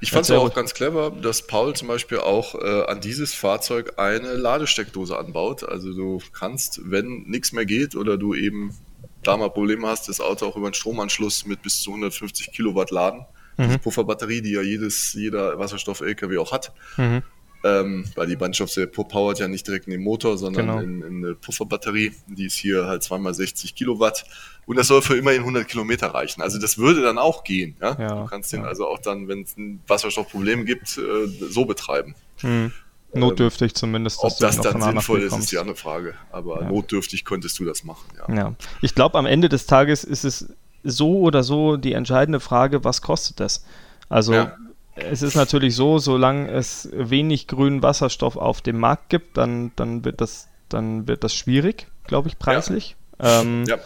Ich 0.00 0.10
fand 0.10 0.24
es 0.24 0.30
auch 0.30 0.54
ganz 0.54 0.74
clever, 0.74 1.10
dass 1.10 1.46
Paul 1.46 1.74
zum 1.74 1.88
Beispiel 1.88 2.18
auch 2.18 2.54
äh, 2.54 2.84
an 2.84 3.00
dieses 3.00 3.34
Fahrzeug 3.34 3.98
eine 3.98 4.34
Ladesteckdose 4.34 5.18
anbaut. 5.18 5.64
Also 5.64 5.92
du 5.92 6.20
kannst, 6.32 6.80
wenn 6.84 7.24
nichts 7.26 7.52
mehr 7.52 7.66
geht 7.66 7.96
oder 7.96 8.16
du 8.16 8.34
eben 8.34 8.76
da 9.22 9.36
mal 9.36 9.50
Probleme 9.50 9.86
hast, 9.86 10.08
das 10.08 10.20
Auto 10.20 10.46
auch 10.46 10.56
über 10.56 10.66
einen 10.66 10.74
Stromanschluss 10.74 11.46
mit 11.46 11.62
bis 11.62 11.80
zu 11.82 11.90
150 11.90 12.52
Kilowatt 12.52 12.90
laden. 12.90 13.26
Mhm. 13.56 13.64
Diese 13.64 13.78
Pufferbatterie, 13.78 14.40
die 14.40 14.52
ja 14.52 14.62
jedes, 14.62 15.12
jeder 15.12 15.58
Wasserstoff-LKW 15.58 16.38
auch 16.38 16.52
hat. 16.52 16.72
Mhm. 16.96 17.22
Ähm, 17.62 18.06
weil 18.14 18.26
die 18.26 18.36
Brennstoffzelle 18.36 18.86
powert 18.86 19.38
ja 19.38 19.46
nicht 19.46 19.66
direkt 19.66 19.86
in 19.86 19.90
den 19.90 20.02
Motor, 20.02 20.38
sondern 20.38 20.66
genau. 20.66 20.80
in, 20.80 21.02
in, 21.02 21.24
eine 21.24 21.34
Pufferbatterie. 21.34 22.12
Die 22.26 22.46
ist 22.46 22.54
hier 22.54 22.86
halt 22.86 23.02
zweimal 23.02 23.34
60 23.34 23.74
Kilowatt 23.74 24.24
und 24.64 24.76
das 24.76 24.86
soll 24.86 25.02
für 25.02 25.16
immerhin 25.16 25.40
100 25.40 25.68
Kilometer 25.68 26.08
reichen. 26.08 26.40
Also 26.40 26.58
das 26.58 26.78
würde 26.78 27.02
dann 27.02 27.18
auch 27.18 27.44
gehen. 27.44 27.76
Ja? 27.80 27.96
ja 27.98 28.22
du 28.22 28.26
kannst 28.26 28.52
den 28.52 28.62
ja. 28.62 28.68
also 28.68 28.86
auch 28.86 28.98
dann, 28.98 29.28
wenn 29.28 29.42
es 29.42 29.56
ein 29.58 29.80
Wasserstoffproblem 29.86 30.64
gibt, 30.64 30.96
äh, 30.96 31.26
so 31.26 31.66
betreiben. 31.66 32.14
Mhm. 32.42 32.72
Notdürftig 33.12 33.74
zumindest. 33.74 34.20
Ob 34.22 34.38
das 34.38 34.60
dann 34.60 34.80
sinnvoll 34.80 35.22
ist, 35.22 35.36
ist 35.36 35.50
die 35.50 35.58
andere 35.58 35.76
Frage. 35.76 36.14
Aber 36.30 36.62
ja. 36.62 36.68
notdürftig 36.68 37.24
konntest 37.24 37.58
du 37.58 37.64
das 37.64 37.84
machen. 37.84 38.06
Ja, 38.28 38.34
ja. 38.34 38.54
ich 38.80 38.94
glaube, 38.94 39.18
am 39.18 39.26
Ende 39.26 39.48
des 39.48 39.66
Tages 39.66 40.04
ist 40.04 40.24
es 40.24 40.46
so 40.84 41.18
oder 41.18 41.42
so 41.42 41.76
die 41.76 41.92
entscheidende 41.92 42.40
Frage, 42.40 42.84
was 42.84 43.02
kostet 43.02 43.40
das? 43.40 43.64
Also 44.08 44.32
ja. 44.32 44.56
Es 45.04 45.22
ist 45.22 45.34
natürlich 45.34 45.74
so, 45.74 45.98
solange 45.98 46.50
es 46.50 46.88
wenig 46.92 47.46
grünen 47.46 47.82
Wasserstoff 47.82 48.36
auf 48.36 48.60
dem 48.60 48.78
Markt 48.78 49.08
gibt, 49.08 49.36
dann, 49.36 49.72
dann, 49.76 50.04
wird, 50.04 50.20
das, 50.20 50.48
dann 50.68 51.08
wird 51.08 51.24
das 51.24 51.34
schwierig, 51.34 51.86
glaube 52.06 52.28
ich, 52.28 52.38
preislich. 52.38 52.96
Ja. 53.20 53.40
Ähm, 53.40 53.64
ja. 53.66 53.76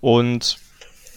Und 0.00 0.58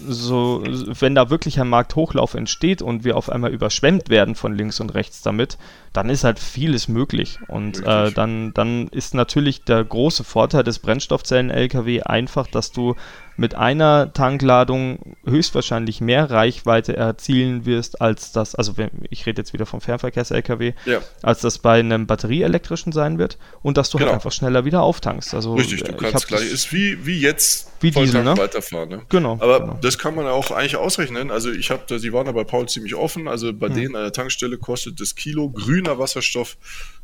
so, 0.07 0.63
wenn 0.65 1.15
da 1.15 1.29
wirklich 1.29 1.59
ein 1.59 1.69
Markthochlauf 1.69 2.33
entsteht 2.33 2.81
und 2.81 3.03
wir 3.03 3.17
auf 3.17 3.29
einmal 3.29 3.51
überschwemmt 3.51 4.09
werden 4.09 4.35
von 4.35 4.55
links 4.55 4.79
und 4.79 4.93
rechts 4.93 5.21
damit, 5.21 5.57
dann 5.93 6.09
ist 6.09 6.23
halt 6.23 6.39
vieles 6.39 6.87
möglich. 6.87 7.39
Und 7.47 7.85
äh, 7.85 8.11
dann, 8.11 8.53
dann 8.53 8.87
ist 8.87 9.13
natürlich 9.13 9.63
der 9.63 9.83
große 9.83 10.23
Vorteil 10.23 10.63
des 10.63 10.79
Brennstoffzellen-LKW 10.79 12.03
einfach, 12.03 12.47
dass 12.47 12.71
du 12.71 12.95
mit 13.37 13.55
einer 13.55 14.13
Tankladung 14.13 15.15
höchstwahrscheinlich 15.25 15.99
mehr 15.99 16.29
Reichweite 16.29 16.95
erzielen 16.95 17.65
wirst, 17.65 17.99
als 18.01 18.31
das, 18.31 18.55
also 18.55 18.77
wenn, 18.77 18.91
ich 19.09 19.25
rede 19.25 19.41
jetzt 19.41 19.51
wieder 19.51 19.65
vom 19.65 19.81
Fernverkehrs-LKW, 19.81 20.73
ja. 20.85 20.99
als 21.23 21.41
das 21.41 21.57
bei 21.57 21.79
einem 21.79 22.07
batterieelektrischen 22.07 22.91
sein 22.91 23.17
wird 23.17 23.37
und 23.63 23.77
dass 23.77 23.89
du 23.89 23.97
halt 23.97 24.01
genau. 24.01 24.11
halt 24.11 24.21
einfach 24.21 24.31
schneller 24.31 24.63
wieder 24.63 24.81
auftankst. 24.83 25.33
Also, 25.33 25.55
Richtig, 25.55 25.83
du 25.83 25.93
kannst 25.93 26.27
gleich, 26.27 26.51
ist 26.51 26.71
wie, 26.71 27.05
wie 27.05 27.19
jetzt 27.19 27.71
wie 27.81 27.89
Diesel, 27.89 28.23
ne? 28.23 28.37
weiterfahren. 28.37 28.89
Ne? 28.89 29.01
Genau. 29.09 29.33
Aber 29.41 29.59
genau. 29.59 29.79
das 29.81 29.97
kann 29.97 30.13
man 30.13 30.27
auch 30.27 30.51
eigentlich 30.51 30.75
ausrechnen. 30.75 31.31
Also 31.31 31.51
ich 31.51 31.71
habe, 31.71 31.99
sie 31.99 32.13
waren 32.13 32.27
da 32.27 32.31
bei 32.31 32.43
Paul 32.43 32.69
ziemlich 32.69 32.93
offen. 32.93 33.27
Also 33.27 33.53
bei 33.53 33.67
hm. 33.67 33.73
denen 33.73 33.95
an 33.95 34.03
der 34.03 34.13
Tankstelle 34.13 34.59
kostet 34.59 35.01
das 35.01 35.15
Kilo 35.15 35.49
grüner 35.81 35.99
Wasserstoff 35.99 36.57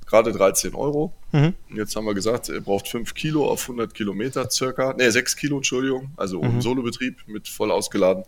gerade 0.06 0.32
13 0.32 0.74
Euro. 0.74 1.14
Mhm. 1.34 1.54
Jetzt 1.76 1.96
haben 1.96 2.06
wir 2.06 2.14
gesagt, 2.14 2.50
er 2.50 2.62
braucht 2.62 2.88
5 2.88 3.14
Kilo 3.14 3.50
auf 3.50 3.64
100 3.64 3.94
Kilometer 3.94 4.50
circa. 4.50 4.94
Ne, 4.94 5.12
6 5.12 5.36
Kilo, 5.36 5.58
Entschuldigung. 5.58 6.12
Also 6.16 6.42
mhm. 6.42 6.62
Solobetrieb 6.62 7.18
mit 7.28 7.48
voll 7.50 7.72
ausgeladen. 7.72 8.24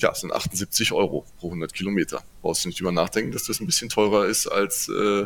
Ja, 0.00 0.10
das 0.10 0.20
sind 0.20 0.32
78 0.32 0.92
Euro 0.92 1.26
pro 1.38 1.48
100 1.48 1.74
Kilometer. 1.74 2.22
Brauchst 2.40 2.64
du 2.64 2.68
nicht 2.68 2.78
drüber 2.78 2.92
nachdenken, 2.92 3.32
dass 3.32 3.44
das 3.44 3.60
ein 3.60 3.66
bisschen 3.66 3.88
teurer 3.88 4.26
ist 4.26 4.46
als, 4.46 4.88
äh, 4.88 5.24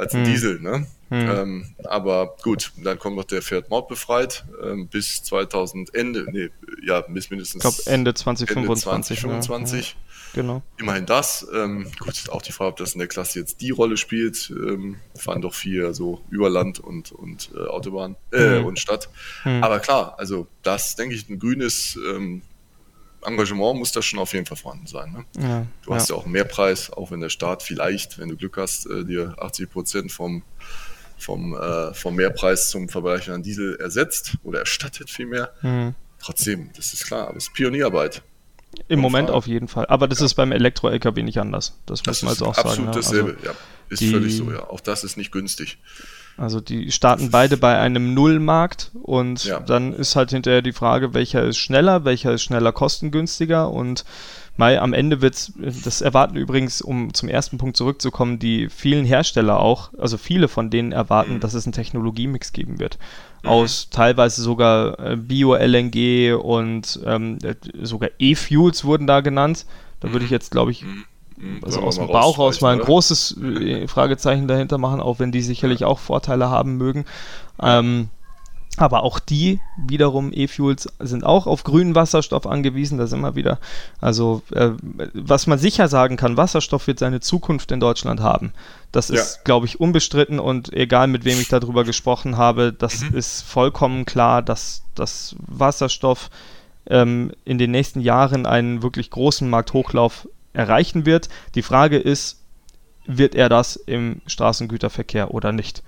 als 0.00 0.14
ein 0.14 0.22
mhm. 0.22 0.26
Diesel. 0.26 0.60
Ne? 0.60 0.86
Mhm. 1.10 1.30
Ähm, 1.30 1.74
aber 1.84 2.36
gut, 2.42 2.72
dann 2.82 2.98
kommt 2.98 3.16
noch 3.16 3.24
der 3.24 3.42
Fiat 3.42 3.68
Maut 3.70 3.88
befreit 3.88 4.44
ähm, 4.62 4.88
bis 4.88 5.22
2000 5.22 5.94
Ende, 5.94 6.26
nee, 6.30 6.50
ja, 6.84 7.00
bis 7.02 7.30
mindestens 7.30 7.64
ich 7.64 7.70
glaube 7.70 7.90
Ende 7.90 8.14
2025. 8.14 9.24
Ende 9.24 9.40
2025. 9.40 9.90
Ja. 9.90 10.10
Genau. 10.32 10.62
Immerhin 10.78 11.06
das. 11.06 11.46
Ähm, 11.52 11.90
gut, 11.98 12.28
auch 12.30 12.42
die 12.42 12.52
Frage, 12.52 12.70
ob 12.70 12.76
das 12.76 12.92
in 12.92 13.00
der 13.00 13.08
Klasse 13.08 13.40
jetzt 13.40 13.60
die 13.60 13.70
Rolle 13.70 13.96
spielt. 13.96 14.50
Ähm, 14.50 14.96
fahren 15.16 15.42
doch 15.42 15.54
viel 15.54 15.92
so 15.92 16.20
über 16.30 16.48
Land 16.48 16.78
und, 16.78 17.10
und 17.10 17.50
äh, 17.54 17.66
Autobahn 17.66 18.16
äh, 18.32 18.60
mhm. 18.60 18.66
und 18.66 18.78
Stadt. 18.78 19.08
Mhm. 19.44 19.64
Aber 19.64 19.80
klar, 19.80 20.14
also 20.18 20.46
das, 20.62 20.94
denke 20.94 21.16
ich, 21.16 21.28
ein 21.28 21.40
grünes 21.40 21.98
ähm, 22.08 22.42
Engagement 23.22 23.78
muss 23.78 23.92
da 23.92 24.02
schon 24.02 24.18
auf 24.18 24.32
jeden 24.32 24.46
Fall 24.46 24.56
vorhanden 24.56 24.86
sein. 24.86 25.12
Ne? 25.12 25.24
Ja, 25.42 25.66
du 25.84 25.94
hast 25.94 26.08
ja. 26.08 26.14
ja 26.14 26.20
auch 26.20 26.24
einen 26.24 26.32
Mehrpreis, 26.32 26.90
auch 26.90 27.10
wenn 27.10 27.20
der 27.20 27.28
Staat 27.28 27.62
vielleicht, 27.62 28.18
wenn 28.18 28.28
du 28.28 28.36
Glück 28.36 28.56
hast, 28.56 28.86
äh, 28.86 29.04
dir 29.04 29.34
80 29.38 29.70
Prozent 29.70 30.12
vom, 30.12 30.42
vom, 31.18 31.54
äh, 31.54 31.94
vom 31.94 32.14
Mehrpreis 32.14 32.70
zum 32.70 32.88
Vergleich 32.88 33.30
an 33.30 33.42
Diesel 33.42 33.76
ersetzt 33.76 34.36
oder 34.42 34.60
erstattet 34.60 35.10
vielmehr. 35.10 35.52
Mhm. 35.62 35.94
Trotzdem, 36.18 36.70
das 36.76 36.92
ist 36.92 37.06
klar, 37.06 37.28
aber 37.28 37.36
es 37.36 37.44
ist 37.44 37.54
Pionierarbeit. 37.54 38.22
Im 38.88 39.00
Moment 39.00 39.28
Frage. 39.28 39.36
auf 39.36 39.46
jeden 39.46 39.68
Fall. 39.68 39.86
Aber 39.86 40.06
das 40.06 40.20
ja. 40.20 40.26
ist 40.26 40.34
beim 40.34 40.52
Elektro-LKW 40.52 41.22
nicht 41.22 41.38
anders. 41.38 41.78
Das, 41.86 42.02
das 42.02 42.22
muss 42.22 42.22
man 42.22 42.32
jetzt 42.32 42.42
auch 42.42 42.64
absolut 42.64 42.94
sagen. 42.94 42.98
Absolut 42.98 43.28
dasselbe, 43.28 43.36
also 43.38 43.46
ja. 43.46 43.54
Ist 43.88 44.00
die, 44.00 44.10
völlig 44.10 44.36
so, 44.36 44.50
ja. 44.52 44.68
Auch 44.68 44.80
das 44.80 45.02
ist 45.02 45.16
nicht 45.16 45.32
günstig. 45.32 45.78
Also 46.40 46.60
die 46.62 46.90
starten 46.90 47.30
beide 47.30 47.58
bei 47.58 47.78
einem 47.78 48.14
Nullmarkt 48.14 48.92
und 49.02 49.44
ja. 49.44 49.60
dann 49.60 49.92
ist 49.92 50.16
halt 50.16 50.30
hinterher 50.30 50.62
die 50.62 50.72
Frage, 50.72 51.12
welcher 51.12 51.44
ist 51.44 51.58
schneller, 51.58 52.06
welcher 52.06 52.32
ist 52.32 52.42
schneller 52.42 52.72
kostengünstiger 52.72 53.70
und 53.70 54.06
Mai, 54.56 54.78
am 54.78 54.92
Ende 54.92 55.22
wird 55.22 55.34
es, 55.34 55.52
das 55.84 56.02
erwarten 56.02 56.36
übrigens, 56.36 56.82
um 56.82 57.14
zum 57.14 57.28
ersten 57.30 57.56
Punkt 57.56 57.78
zurückzukommen, 57.78 58.38
die 58.38 58.68
vielen 58.68 59.06
Hersteller 59.06 59.58
auch, 59.58 59.90
also 59.98 60.18
viele 60.18 60.48
von 60.48 60.68
denen 60.68 60.92
erwarten, 60.92 61.34
mhm. 61.34 61.40
dass 61.40 61.54
es 61.54 61.64
einen 61.64 61.72
Technologiemix 61.72 62.52
geben 62.52 62.78
wird. 62.78 62.98
Mhm. 63.42 63.48
Aus 63.48 63.88
teilweise 63.90 64.42
sogar 64.42 64.98
äh, 64.98 65.16
Bio-LNG 65.16 66.34
und 66.34 67.00
ähm, 67.06 67.38
sogar 67.80 68.10
E-Fuels 68.18 68.84
wurden 68.84 69.06
da 69.06 69.20
genannt. 69.20 69.64
Da 70.00 70.12
würde 70.12 70.26
ich 70.26 70.30
mhm. 70.30 70.34
jetzt, 70.34 70.50
glaube 70.50 70.72
ich, 70.72 70.84
mhm. 71.40 71.60
Also 71.64 71.80
aus 71.80 71.96
dem 71.96 72.06
Bauch 72.06 72.38
raus 72.38 72.60
mal 72.60 72.72
ein 72.72 72.78
oder? 72.78 72.86
großes 72.86 73.36
äh, 73.38 73.88
Fragezeichen 73.88 74.48
dahinter 74.48 74.78
machen, 74.78 75.00
auch 75.00 75.18
wenn 75.18 75.32
die 75.32 75.42
sicherlich 75.42 75.80
ja. 75.80 75.86
auch 75.86 75.98
Vorteile 75.98 76.50
haben 76.50 76.76
mögen. 76.76 77.04
Ähm, 77.62 78.08
aber 78.76 79.02
auch 79.02 79.18
die 79.18 79.60
wiederum 79.76 80.30
E-Fuels 80.32 80.88
sind 81.00 81.24
auch 81.24 81.46
auf 81.46 81.64
grünen 81.64 81.94
Wasserstoff 81.94 82.46
angewiesen. 82.46 82.98
Da 82.98 83.06
sind 83.06 83.20
wir 83.20 83.34
wieder. 83.34 83.58
Also, 84.00 84.42
äh, 84.52 84.70
was 85.12 85.46
man 85.46 85.58
sicher 85.58 85.88
sagen 85.88 86.16
kann, 86.16 86.36
Wasserstoff 86.36 86.86
wird 86.86 86.98
seine 86.98 87.20
Zukunft 87.20 87.72
in 87.72 87.80
Deutschland 87.80 88.20
haben. 88.20 88.52
Das 88.92 89.08
ja. 89.08 89.16
ist, 89.16 89.44
glaube 89.44 89.66
ich, 89.66 89.80
unbestritten 89.80 90.38
und 90.38 90.72
egal 90.72 91.08
mit 91.08 91.24
wem 91.24 91.38
ich 91.40 91.48
darüber 91.48 91.84
gesprochen 91.84 92.36
habe, 92.36 92.72
das 92.72 93.02
mhm. 93.02 93.16
ist 93.16 93.42
vollkommen 93.42 94.06
klar, 94.06 94.40
dass, 94.40 94.82
dass 94.94 95.36
Wasserstoff 95.46 96.30
ähm, 96.86 97.32
in 97.44 97.58
den 97.58 97.72
nächsten 97.72 98.00
Jahren 98.00 98.46
einen 98.46 98.82
wirklich 98.82 99.10
großen 99.10 99.50
Markthochlauf 99.50 100.28
erreichen 100.52 101.06
wird. 101.06 101.28
Die 101.54 101.62
Frage 101.62 101.98
ist, 101.98 102.40
wird 103.06 103.34
er 103.34 103.48
das 103.48 103.76
im 103.76 104.20
Straßengüterverkehr 104.26 105.32
oder 105.32 105.52
nicht? 105.52 105.82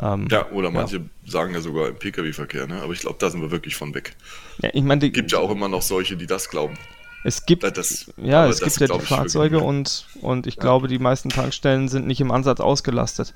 Ähm, 0.00 0.26
ja, 0.30 0.50
oder 0.50 0.70
manche 0.70 0.96
ja. 0.96 1.02
sagen 1.24 1.54
ja 1.54 1.60
sogar 1.60 1.88
im 1.88 1.96
Pkw-Verkehr, 1.96 2.66
ne? 2.66 2.82
aber 2.82 2.92
ich 2.92 3.00
glaube, 3.00 3.16
da 3.20 3.30
sind 3.30 3.40
wir 3.42 3.50
wirklich 3.50 3.76
von 3.76 3.94
weg. 3.94 4.16
Ja, 4.60 4.70
ich 4.72 4.82
meine, 4.82 5.08
gibt 5.10 5.30
ja 5.30 5.38
auch 5.38 5.50
immer 5.50 5.68
noch 5.68 5.82
solche, 5.82 6.16
die 6.16 6.26
das 6.26 6.48
glauben. 6.48 6.76
Es 7.22 7.46
gibt, 7.46 7.62
das, 7.62 8.12
ja, 8.18 8.46
es 8.46 8.60
gibt 8.60 8.78
ja 8.80 8.98
die 8.98 9.04
Fahrzeuge 9.04 9.60
und, 9.60 10.06
und 10.20 10.46
ich 10.46 10.56
ja. 10.56 10.60
glaube, 10.60 10.88
die 10.88 10.98
meisten 10.98 11.30
Tankstellen 11.30 11.88
sind 11.88 12.06
nicht 12.06 12.20
im 12.20 12.30
Ansatz 12.30 12.60
ausgelastet. 12.60 13.32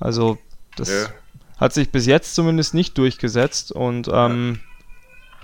Also 0.00 0.38
das 0.76 0.88
ja. 0.88 1.06
hat 1.58 1.72
sich 1.72 1.90
bis 1.90 2.06
jetzt 2.06 2.34
zumindest 2.34 2.74
nicht 2.74 2.98
durchgesetzt 2.98 3.70
und 3.70 4.08
ähm, 4.12 4.60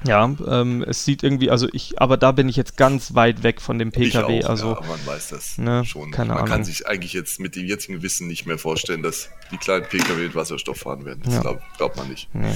ja, 0.07 0.35
ähm, 0.47 0.85
es 0.87 1.05
sieht 1.05 1.23
irgendwie, 1.23 1.51
also 1.51 1.69
ich, 1.73 2.01
aber 2.01 2.17
da 2.17 2.33
bin 2.33 2.49
ich 2.49 2.57
jetzt 2.57 2.77
ganz 2.77 3.15
weit 3.15 3.43
weg 3.43 3.61
von 3.61 3.79
dem 3.79 3.91
PKW. 3.91 4.39
Ich 4.39 4.45
auch, 4.45 4.51
also 4.51 4.75
ja, 4.75 4.81
man 4.87 5.07
weiß 5.07 5.29
das 5.29 5.59
ne, 5.59 5.85
schon. 5.85 6.11
Keine 6.11 6.29
man 6.29 6.39
Ahnung. 6.39 6.49
kann 6.49 6.65
sich 6.65 6.87
eigentlich 6.87 7.13
jetzt 7.13 7.41
mit 7.41 7.57
dem 7.57 7.67
jetzigen 7.67 8.03
Wissen 8.03 8.27
nicht 8.27 8.47
mehr 8.47 8.59
vorstellen, 8.59 9.03
dass 9.03 9.31
die 9.51 9.57
kleinen 9.57 9.87
PKW 9.87 10.25
mit 10.25 10.35
Wasserstoff 10.35 10.79
fahren 10.79 11.05
werden. 11.05 11.23
Das 11.25 11.35
ja. 11.35 11.41
glaubt 11.41 11.63
glaub 11.77 11.97
man 11.97 12.09
nicht. 12.09 12.29
Nee. 12.35 12.55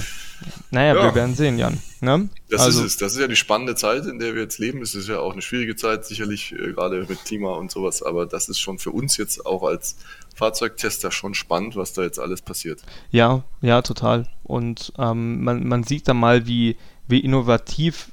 Naja, 0.71 0.95
ja. 0.95 1.03
wir 1.03 1.15
werden 1.15 1.35
sehen, 1.35 1.57
Jan. 1.57 1.79
Ne? 2.01 2.29
Das 2.49 2.61
also, 2.61 2.79
ist 2.81 2.93
es. 2.93 2.97
Das 2.97 3.13
ist 3.13 3.19
ja 3.19 3.27
die 3.27 3.35
spannende 3.35 3.75
Zeit, 3.75 4.05
in 4.05 4.19
der 4.19 4.35
wir 4.35 4.43
jetzt 4.43 4.57
leben. 4.57 4.81
Es 4.81 4.95
ist 4.95 5.09
ja 5.09 5.19
auch 5.19 5.33
eine 5.33 5.41
schwierige 5.41 5.75
Zeit, 5.75 6.05
sicherlich, 6.05 6.53
äh, 6.53 6.73
gerade 6.73 7.05
mit 7.07 7.25
Klima 7.25 7.51
und 7.51 7.71
sowas. 7.71 8.01
Aber 8.03 8.25
das 8.25 8.47
ist 8.47 8.59
schon 8.59 8.79
für 8.79 8.91
uns 8.91 9.17
jetzt 9.17 9.45
auch 9.45 9.63
als 9.63 9.97
Fahrzeugtester 10.35 11.11
schon 11.11 11.33
spannend, 11.33 11.75
was 11.75 11.93
da 11.93 12.03
jetzt 12.03 12.19
alles 12.19 12.41
passiert. 12.41 12.81
Ja, 13.11 13.43
ja, 13.61 13.81
total. 13.81 14.27
Und 14.43 14.93
ähm, 14.97 15.43
man, 15.43 15.67
man 15.67 15.83
sieht 15.83 16.07
dann 16.07 16.17
mal, 16.17 16.47
wie 16.47 16.77
wie 17.09 17.19
innovativ 17.19 18.11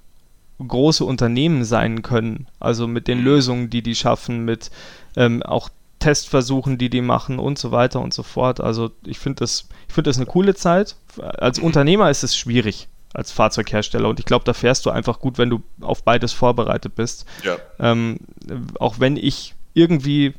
große 0.67 1.05
Unternehmen 1.05 1.65
sein 1.65 2.03
können. 2.03 2.49
Also 2.59 2.87
mit 2.87 3.09
den 3.09 3.21
Lösungen, 3.21 3.71
die 3.71 3.83
die 3.83 3.95
schaffen, 3.95 4.45
mit 4.45 4.71
ähm, 5.17 5.43
auch 5.43 5.69
Testversuchen, 5.99 6.79
die 6.79 6.91
die 6.91 7.01
machen 7.01 7.39
und 7.39 7.59
so 7.59 7.73
weiter 7.73 8.01
und 8.01 8.15
so 8.15 8.23
fort. 8.23 8.61
Also 8.61 8.91
ich 9.05 9.19
finde 9.19 9.41
das, 9.41 9.69
ich 9.89 9.95
finde 9.95 10.11
das 10.11 10.17
eine 10.17 10.27
coole 10.27 10.55
Zeit. 10.55 10.97
Als 11.19 11.59
Unternehmer 11.59 12.11
ist 12.11 12.25
es 12.25 12.37
schwierig 12.37 12.89
als 13.13 13.33
Fahrzeughersteller 13.33 14.09
und 14.09 14.19
ich 14.21 14.27
glaube, 14.27 14.45
da 14.45 14.53
fährst 14.53 14.85
du 14.85 14.91
einfach 14.91 15.21
gut, 15.21 15.39
wenn 15.39 15.49
du 15.49 15.63
auf 15.81 16.03
beides 16.03 16.33
vorbereitet 16.33 16.95
bist. 16.95 17.25
Ja. 17.43 17.57
Ähm, 17.79 18.19
auch 18.79 19.01
wenn 19.01 19.17
ich 19.17 19.55
irgendwie 19.73 20.35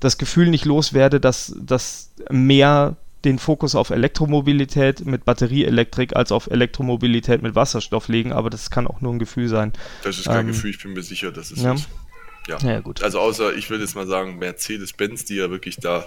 das 0.00 0.18
Gefühl 0.18 0.48
nicht 0.50 0.64
loswerde, 0.64 1.20
dass, 1.20 1.54
dass 1.60 2.10
mehr 2.28 2.96
den 3.24 3.38
Fokus 3.38 3.74
auf 3.74 3.90
Elektromobilität 3.90 5.04
mit 5.04 5.24
Batterieelektrik 5.24 6.16
als 6.16 6.32
auf 6.32 6.48
Elektromobilität 6.50 7.42
mit 7.42 7.54
Wasserstoff 7.54 8.08
legen, 8.08 8.32
aber 8.32 8.50
das 8.50 8.70
kann 8.70 8.86
auch 8.86 9.00
nur 9.00 9.12
ein 9.12 9.18
Gefühl 9.18 9.48
sein. 9.48 9.72
Das 10.02 10.18
ist 10.18 10.26
kein 10.26 10.40
ähm, 10.40 10.46
Gefühl, 10.48 10.70
ich 10.70 10.82
bin 10.82 10.92
mir 10.92 11.02
sicher, 11.02 11.30
dass 11.30 11.50
es 11.50 11.62
ja. 11.62 11.74
ist. 11.74 11.88
Ja. 12.48 12.58
ja, 12.58 12.80
gut. 12.80 13.02
Also 13.02 13.20
außer, 13.20 13.54
ich 13.54 13.68
würde 13.68 13.84
jetzt 13.84 13.94
mal 13.94 14.06
sagen, 14.06 14.38
Mercedes-Benz, 14.38 15.26
die 15.26 15.36
ja 15.36 15.50
wirklich 15.50 15.76
da 15.76 16.06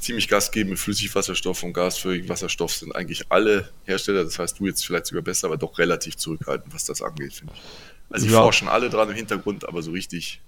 ziemlich 0.00 0.28
Gas 0.28 0.50
geben 0.50 0.70
mit 0.70 0.80
Flüssigwasserstoff 0.80 1.62
und 1.62 1.72
gasförmigen 1.72 2.28
Wasserstoff, 2.28 2.72
sind 2.72 2.94
eigentlich 2.94 3.26
alle 3.30 3.68
Hersteller, 3.84 4.24
das 4.24 4.38
heißt 4.38 4.58
du 4.58 4.66
jetzt 4.66 4.84
vielleicht 4.84 5.06
sogar 5.06 5.22
besser, 5.22 5.46
aber 5.46 5.56
doch 5.56 5.78
relativ 5.78 6.16
zurückhaltend, 6.16 6.74
was 6.74 6.84
das 6.84 7.00
angeht, 7.00 7.34
finde 7.34 7.54
ich. 7.54 7.62
Also 8.10 8.26
die 8.26 8.32
ja. 8.32 8.42
forschen 8.42 8.68
alle 8.68 8.90
dran 8.90 9.08
im 9.08 9.14
Hintergrund, 9.14 9.66
aber 9.66 9.80
so 9.82 9.92
richtig 9.92 10.40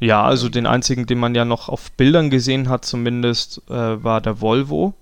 ja, 0.00 0.22
also 0.22 0.48
den 0.48 0.66
einzigen, 0.66 1.06
den 1.06 1.18
man 1.18 1.34
ja 1.34 1.44
noch 1.44 1.68
auf 1.68 1.90
Bildern 1.92 2.30
gesehen 2.30 2.68
hat, 2.68 2.84
zumindest, 2.84 3.62
äh, 3.68 3.72
war 3.72 4.20
der 4.20 4.40
Volvo. 4.40 4.94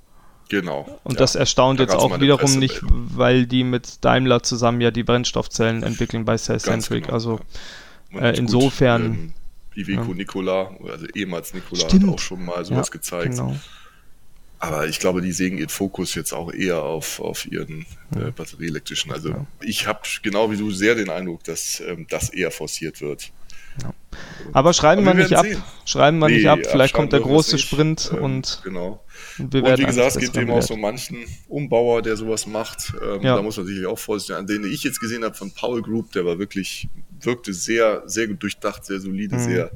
Genau. 0.48 1.00
Und 1.02 1.14
ja. 1.14 1.18
das 1.18 1.34
erstaunt 1.34 1.80
da 1.80 1.84
jetzt 1.84 1.94
auch 1.94 2.20
wiederum 2.20 2.58
nicht, 2.58 2.80
weil 2.82 3.46
die 3.46 3.64
mit 3.64 4.04
Daimler 4.04 4.42
zusammen 4.42 4.80
ja 4.80 4.90
die 4.90 5.02
Brennstoffzellen 5.02 5.82
entwickeln 5.82 6.24
bei 6.24 6.36
Cellcentric. 6.36 7.04
Genau, 7.04 7.14
also 7.14 7.40
ja. 8.12 8.20
äh, 8.20 8.36
insofern. 8.36 9.08
Gut, 9.08 9.16
ähm, 9.16 9.32
Iveco 9.76 10.10
ja. 10.10 10.14
Nikola, 10.14 10.70
also 10.90 11.06
ehemals 11.14 11.52
Nikola, 11.52 11.82
Stimmt. 11.82 12.04
hat 12.04 12.14
auch 12.14 12.18
schon 12.18 12.44
mal 12.44 12.64
sowas 12.64 12.90
gezeigt. 12.90 13.32
Genau. 13.32 13.56
aber 14.58 14.86
ich 14.86 15.00
glaube, 15.00 15.20
die 15.20 15.32
sehen 15.32 15.58
ihren 15.58 15.68
Fokus 15.68 16.14
jetzt 16.14 16.32
auch 16.32 16.50
eher 16.50 16.82
auf, 16.82 17.20
auf 17.20 17.44
ihren 17.50 17.84
äh, 18.14 18.30
batterieelektrischen. 18.34 19.12
Also 19.12 19.46
ich 19.60 19.86
habe 19.86 20.00
genau 20.22 20.50
wie 20.50 20.56
du 20.56 20.70
sehr 20.70 20.94
den 20.94 21.10
Eindruck, 21.10 21.44
dass 21.44 21.80
ähm, 21.80 22.06
das 22.08 22.30
eher 22.30 22.50
forciert 22.50 23.02
wird. 23.02 23.32
Ja. 23.82 23.92
Aber 24.52 24.72
schreiben 24.72 25.04
wir 25.04 25.14
nicht 25.14 25.34
ab. 25.34 25.44
Sehen. 25.44 25.62
Schreiben 25.84 26.18
wir 26.18 26.28
nee, 26.28 26.36
nicht 26.36 26.48
ab. 26.48 26.60
Vielleicht 26.62 26.94
kommt 26.94 27.12
der 27.12 27.20
große 27.20 27.58
Sprint 27.58 28.10
ähm, 28.14 28.22
und. 28.22 28.60
Genau. 28.64 29.02
Und, 29.38 29.54
und 29.54 29.78
wie 29.78 29.84
gesagt, 29.84 30.16
es 30.16 30.18
gibt 30.18 30.36
eben 30.36 30.50
auch 30.50 30.62
so 30.62 30.76
manchen 30.76 31.18
Umbauer, 31.48 32.02
der 32.02 32.16
sowas 32.16 32.46
macht. 32.46 32.92
Ähm, 33.02 33.22
ja. 33.22 33.36
Da 33.36 33.42
muss 33.42 33.56
man 33.56 33.66
sicherlich 33.66 33.86
auch 33.86 33.98
vorsichtig 33.98 34.34
sein. 34.34 34.40
An 34.40 34.46
den 34.46 34.64
ich 34.64 34.82
jetzt 34.82 35.00
gesehen 35.00 35.24
habe 35.24 35.34
von 35.34 35.50
Paul 35.50 35.82
Group, 35.82 36.12
der 36.12 36.24
war 36.24 36.38
wirklich, 36.38 36.88
wirkte 37.20 37.52
sehr, 37.52 38.02
sehr 38.06 38.26
durchdacht, 38.28 38.84
sehr 38.84 39.00
solide, 39.00 39.36
mhm. 39.36 39.40
sehr 39.40 39.70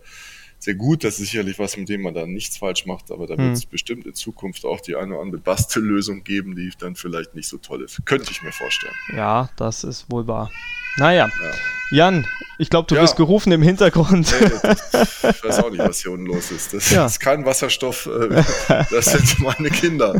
sehr 0.61 0.75
gut. 0.75 1.03
Das 1.05 1.19
ist 1.19 1.31
sicherlich 1.31 1.59
was, 1.59 1.77
mit 1.77 1.89
dem 1.89 2.03
man 2.03 2.15
dann 2.15 2.33
nichts 2.33 2.59
falsch 2.59 2.87
macht, 2.87 3.11
aber 3.11 3.27
da 3.27 3.37
wird 3.37 3.55
es 3.55 3.63
hm. 3.63 3.71
bestimmt 3.71 4.07
in 4.07 4.15
Zukunft 4.15 4.65
auch 4.65 4.81
die 4.81 4.95
eine 4.95 5.15
oder 5.15 5.23
andere 5.23 5.41
Bastellösung 5.41 6.23
geben, 6.23 6.55
die 6.55 6.71
dann 6.79 6.95
vielleicht 6.95 7.35
nicht 7.35 7.49
so 7.49 7.57
toll 7.57 7.83
ist. 7.83 8.05
Könnte 8.05 8.31
ich 8.31 8.43
mir 8.43 8.53
vorstellen. 8.53 8.95
Ja, 9.17 9.49
das 9.57 9.85
ist 9.85 10.11
wohl 10.11 10.27
wahr. 10.27 10.51
Naja, 10.99 11.31
ja. 11.43 11.53
Jan, 11.91 12.27
ich 12.59 12.71
glaube, 12.71 12.87
du 12.87 12.95
ja. 12.95 13.01
bist 13.01 13.17
gerufen 13.17 13.53
im 13.53 13.63
Hintergrund. 13.63 14.33
Nee, 14.41 15.31
ich 15.31 15.45
weiß 15.45 15.59
auch 15.59 15.71
nicht, 15.71 15.81
was 15.81 16.03
hier 16.03 16.13
unten 16.13 16.27
los 16.27 16.51
ist. 16.51 16.73
Das 16.73 16.91
ja. 16.91 17.07
ist 17.07 17.19
kein 17.19 17.45
Wasserstoff, 17.45 18.07
äh, 18.07 18.43
das 18.91 19.07
sind 19.07 19.41
meine 19.41 19.71
Kinder, 19.71 20.15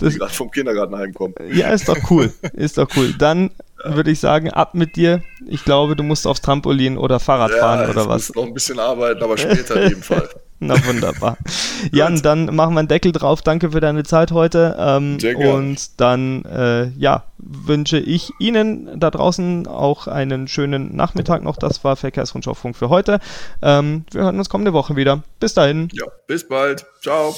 die 0.00 0.10
gerade 0.10 0.32
vom 0.32 0.50
Kindergarten 0.50 0.96
heimkommen. 0.96 1.34
Ja, 1.52 1.70
ist 1.70 1.88
doch 1.88 1.98
cool, 2.10 2.32
ist 2.52 2.78
doch 2.78 2.88
cool. 2.96 3.12
Dann 3.18 3.50
würde 3.84 4.10
ich 4.10 4.20
sagen, 4.20 4.50
ab 4.50 4.74
mit 4.74 4.96
dir. 4.96 5.22
Ich 5.46 5.64
glaube, 5.64 5.96
du 5.96 6.02
musst 6.02 6.26
aufs 6.26 6.40
Trampolin 6.40 6.98
oder 6.98 7.18
Fahrrad 7.18 7.52
fahren 7.52 7.90
oder 7.90 8.08
was. 8.08 8.32
Noch 8.34 8.44
ein 8.44 8.54
bisschen 8.54 8.78
arbeiten, 8.78 9.22
aber 9.22 9.38
später 9.38 9.76
in 9.76 9.88
jedem 9.88 10.02
Fall. 10.02 10.28
Na 10.60 10.74
wunderbar. 10.86 11.38
Jan, 11.92 12.20
dann 12.22 12.54
machen 12.54 12.74
wir 12.74 12.80
einen 12.80 12.88
Deckel 12.88 13.12
drauf. 13.12 13.40
Danke 13.40 13.70
für 13.70 13.80
deine 13.80 14.04
Zeit 14.04 14.30
heute. 14.30 14.76
Ähm. 14.78 15.18
Und 15.36 16.00
dann 16.00 16.44
äh, 16.44 16.88
ja, 16.98 17.24
wünsche 17.38 17.98
ich 17.98 18.30
Ihnen 18.38 19.00
da 19.00 19.10
draußen 19.10 19.66
auch 19.66 20.06
einen 20.06 20.48
schönen 20.48 20.94
Nachmittag 20.94 21.42
noch. 21.42 21.56
Das 21.56 21.82
war 21.82 21.96
Verkehrsrundschau-Funk 21.96 22.76
für 22.76 22.90
heute. 22.90 23.20
Ähm, 23.62 24.04
wir 24.12 24.22
hören 24.22 24.38
uns 24.38 24.50
kommende 24.50 24.74
Woche 24.74 24.96
wieder. 24.96 25.22
Bis 25.40 25.54
dahin. 25.54 25.88
Ja, 25.92 26.04
bis 26.26 26.46
bald. 26.46 26.84
Ciao. 27.00 27.34